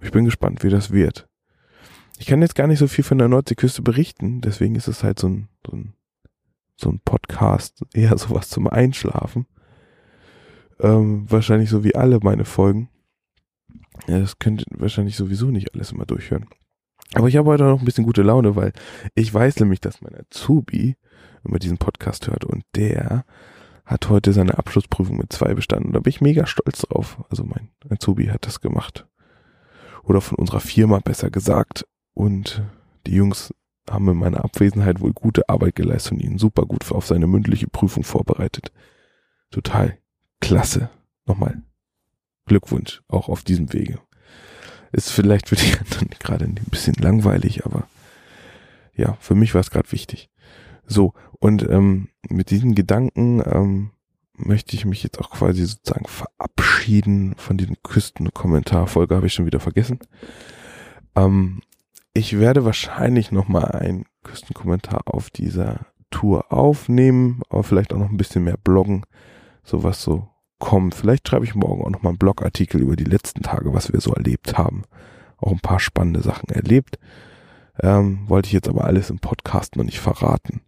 Ich 0.00 0.12
bin 0.12 0.24
gespannt, 0.24 0.62
wie 0.62 0.70
das 0.70 0.92
wird. 0.92 1.28
Ich 2.18 2.26
kann 2.26 2.42
jetzt 2.42 2.54
gar 2.54 2.66
nicht 2.66 2.78
so 2.78 2.86
viel 2.86 3.04
von 3.04 3.18
der 3.18 3.28
Nordseeküste 3.28 3.82
berichten, 3.82 4.40
deswegen 4.40 4.74
ist 4.74 4.88
es 4.88 5.02
halt 5.02 5.18
so 5.18 5.28
ein, 5.28 5.48
so 5.66 5.76
ein, 5.76 5.94
so 6.76 6.90
ein 6.90 7.00
Podcast, 7.04 7.84
eher 7.94 8.16
sowas 8.18 8.48
zum 8.48 8.66
Einschlafen. 8.68 9.46
Ähm, 10.80 11.26
wahrscheinlich 11.28 11.70
so 11.70 11.84
wie 11.84 11.94
alle 11.94 12.20
meine 12.22 12.44
Folgen. 12.44 12.88
Ja, 14.06 14.20
das 14.20 14.38
könnt 14.38 14.60
ihr 14.62 14.80
wahrscheinlich 14.80 15.16
sowieso 15.16 15.50
nicht 15.50 15.74
alles 15.74 15.92
immer 15.92 16.06
durchhören. 16.06 16.46
Aber 17.14 17.28
ich 17.28 17.36
habe 17.36 17.48
heute 17.48 17.64
noch 17.64 17.80
ein 17.80 17.84
bisschen 17.84 18.04
gute 18.04 18.22
Laune, 18.22 18.54
weil 18.54 18.72
ich 19.14 19.32
weiß 19.32 19.60
nämlich, 19.60 19.80
dass 19.80 20.02
mein 20.02 20.14
Azubi 20.14 20.96
immer 21.44 21.58
diesen 21.58 21.78
Podcast 21.78 22.28
hört 22.28 22.44
und 22.44 22.64
der 22.74 23.24
hat 23.84 24.08
heute 24.10 24.32
seine 24.34 24.58
Abschlussprüfung 24.58 25.16
mit 25.16 25.32
zwei 25.32 25.54
bestanden. 25.54 25.92
Da 25.92 26.00
bin 26.00 26.10
ich 26.10 26.20
mega 26.20 26.46
stolz 26.46 26.82
drauf. 26.82 27.24
Also 27.30 27.44
mein 27.44 27.70
Azubi 27.88 28.26
hat 28.26 28.46
das 28.46 28.60
gemacht. 28.60 29.06
Oder 30.02 30.20
von 30.20 30.36
unserer 30.36 30.60
Firma 30.60 30.98
besser 30.98 31.30
gesagt. 31.30 31.86
Und 32.12 32.62
die 33.06 33.14
Jungs 33.14 33.54
haben 33.88 34.08
in 34.08 34.18
meiner 34.18 34.44
Abwesenheit 34.44 35.00
wohl 35.00 35.14
gute 35.14 35.48
Arbeit 35.48 35.76
geleistet 35.76 36.12
und 36.12 36.20
ihn 36.20 36.38
super 36.38 36.66
gut 36.66 36.90
auf 36.92 37.06
seine 37.06 37.26
mündliche 37.26 37.68
Prüfung 37.68 38.04
vorbereitet. 38.04 38.72
Total 39.50 39.96
klasse. 40.40 40.90
Nochmal 41.26 41.62
Glückwunsch 42.46 43.02
auch 43.08 43.28
auf 43.28 43.44
diesem 43.44 43.72
Wege. 43.72 44.00
Ist 44.92 45.10
vielleicht 45.10 45.48
für 45.48 45.56
die 45.56 45.72
anderen 45.78 46.10
gerade 46.18 46.44
ein 46.44 46.54
bisschen 46.70 46.94
langweilig, 46.94 47.64
aber 47.64 47.88
ja, 48.94 49.16
für 49.20 49.34
mich 49.34 49.54
war 49.54 49.60
es 49.60 49.70
gerade 49.70 49.92
wichtig. 49.92 50.30
So, 50.86 51.12
und 51.38 51.62
ähm, 51.68 52.08
mit 52.28 52.50
diesen 52.50 52.74
Gedanken 52.74 53.42
ähm, 53.44 53.90
möchte 54.34 54.74
ich 54.74 54.84
mich 54.84 55.02
jetzt 55.02 55.20
auch 55.20 55.30
quasi 55.30 55.64
sozusagen 55.66 56.06
verabschieden 56.06 57.34
von 57.36 57.58
diesem 57.58 57.76
Küstenkommentarfolge, 57.82 59.14
habe 59.14 59.26
ich 59.26 59.34
schon 59.34 59.46
wieder 59.46 59.60
vergessen. 59.60 59.98
Ähm, 61.14 61.60
ich 62.14 62.38
werde 62.38 62.64
wahrscheinlich 62.64 63.30
nochmal 63.30 63.72
einen 63.72 64.06
Küstenkommentar 64.24 65.02
auf 65.06 65.30
dieser 65.30 65.86
Tour 66.10 66.52
aufnehmen, 66.52 67.42
aber 67.50 67.62
vielleicht 67.62 67.92
auch 67.92 67.98
noch 67.98 68.10
ein 68.10 68.16
bisschen 68.16 68.44
mehr 68.44 68.56
bloggen, 68.56 69.04
sowas 69.68 70.02
so 70.02 70.28
kommt. 70.58 70.94
Vielleicht 70.94 71.28
schreibe 71.28 71.44
ich 71.44 71.54
morgen 71.54 71.84
auch 71.84 71.90
nochmal 71.90 72.10
einen 72.10 72.18
Blogartikel 72.18 72.80
über 72.80 72.96
die 72.96 73.04
letzten 73.04 73.42
Tage, 73.42 73.72
was 73.74 73.92
wir 73.92 74.00
so 74.00 74.12
erlebt 74.12 74.58
haben. 74.58 74.82
Auch 75.36 75.52
ein 75.52 75.60
paar 75.60 75.80
spannende 75.80 76.22
Sachen 76.22 76.48
erlebt. 76.48 76.98
Ähm, 77.80 78.28
wollte 78.28 78.48
ich 78.48 78.52
jetzt 78.52 78.68
aber 78.68 78.84
alles 78.84 79.10
im 79.10 79.20
Podcast 79.20 79.76
noch 79.76 79.84
nicht 79.84 80.00
verraten. 80.00 80.62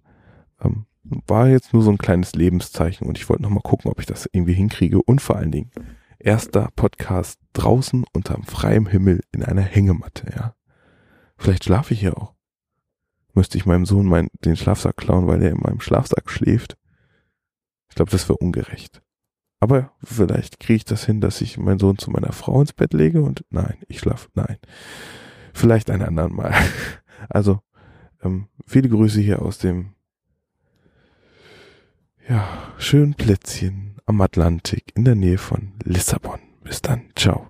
Ähm, 0.63 0.87
war 1.03 1.49
jetzt 1.49 1.73
nur 1.73 1.83
so 1.83 1.91
ein 1.91 1.99
kleines 1.99 2.35
Lebenszeichen 2.35 3.07
und 3.07 3.19
ich 3.19 3.29
wollte 3.29 3.43
nochmal 3.43 3.63
gucken, 3.63 3.91
ob 3.91 3.99
ich 3.99 4.07
das 4.07 4.29
irgendwie 4.31 4.53
hinkriege 4.53 5.03
und 5.03 5.21
vor 5.21 5.37
allen 5.37 5.51
Dingen 5.51 5.71
erster 6.21 6.69
Podcast 6.77 7.41
draußen 7.55 8.05
unterm 8.13 8.45
freiem 8.45 8.87
Himmel 8.87 9.21
in 9.33 9.43
einer 9.43 9.63
Hängematte, 9.63 10.33
ja. 10.35 10.55
Vielleicht 11.37 11.65
schlafe 11.65 11.95
ich 11.95 12.01
hier 12.01 12.17
auch. 12.19 12.35
Müsste 13.33 13.57
ich 13.57 13.65
meinem 13.65 13.87
Sohn 13.87 14.07
mein, 14.07 14.29
den 14.45 14.57
Schlafsack 14.57 14.97
klauen, 14.97 15.27
weil 15.27 15.43
er 15.43 15.51
in 15.51 15.61
meinem 15.61 15.81
Schlafsack 15.81 16.31
schläft. 16.31 16.77
Ich 17.91 17.97
glaube, 17.97 18.11
das 18.11 18.29
wäre 18.29 18.39
ungerecht. 18.39 19.03
Aber 19.61 19.93
vielleicht 20.03 20.59
kriege 20.59 20.79
ich 20.79 20.85
das 20.87 21.05
hin, 21.05 21.21
dass 21.21 21.43
ich 21.43 21.59
meinen 21.59 21.79
Sohn 21.79 21.99
zu 21.99 22.11
meiner 22.11 22.33
Frau 22.33 22.61
ins 22.61 22.73
Bett 22.73 22.95
lege 22.95 23.21
und 23.21 23.45
nein, 23.51 23.77
ich 23.89 24.01
schlafe, 24.01 24.29
nein. 24.35 24.57
Vielleicht 25.53 25.91
ein 25.91 26.03
anderen 26.03 26.35
Mal. 26.35 26.55
Also, 27.29 27.61
ähm, 28.23 28.47
viele 28.67 28.89
Grüße 28.89 29.21
hier 29.21 29.43
aus 29.43 29.59
dem 29.59 29.91
ja, 32.27 32.73
schönen 32.79 33.13
Plätzchen 33.13 34.01
am 34.07 34.23
Atlantik 34.23 34.93
in 34.95 35.05
der 35.05 35.17
Nähe 35.17 35.37
von 35.37 35.73
Lissabon. 35.85 36.41
Bis 36.65 36.81
dann. 36.81 37.11
Ciao. 37.15 37.50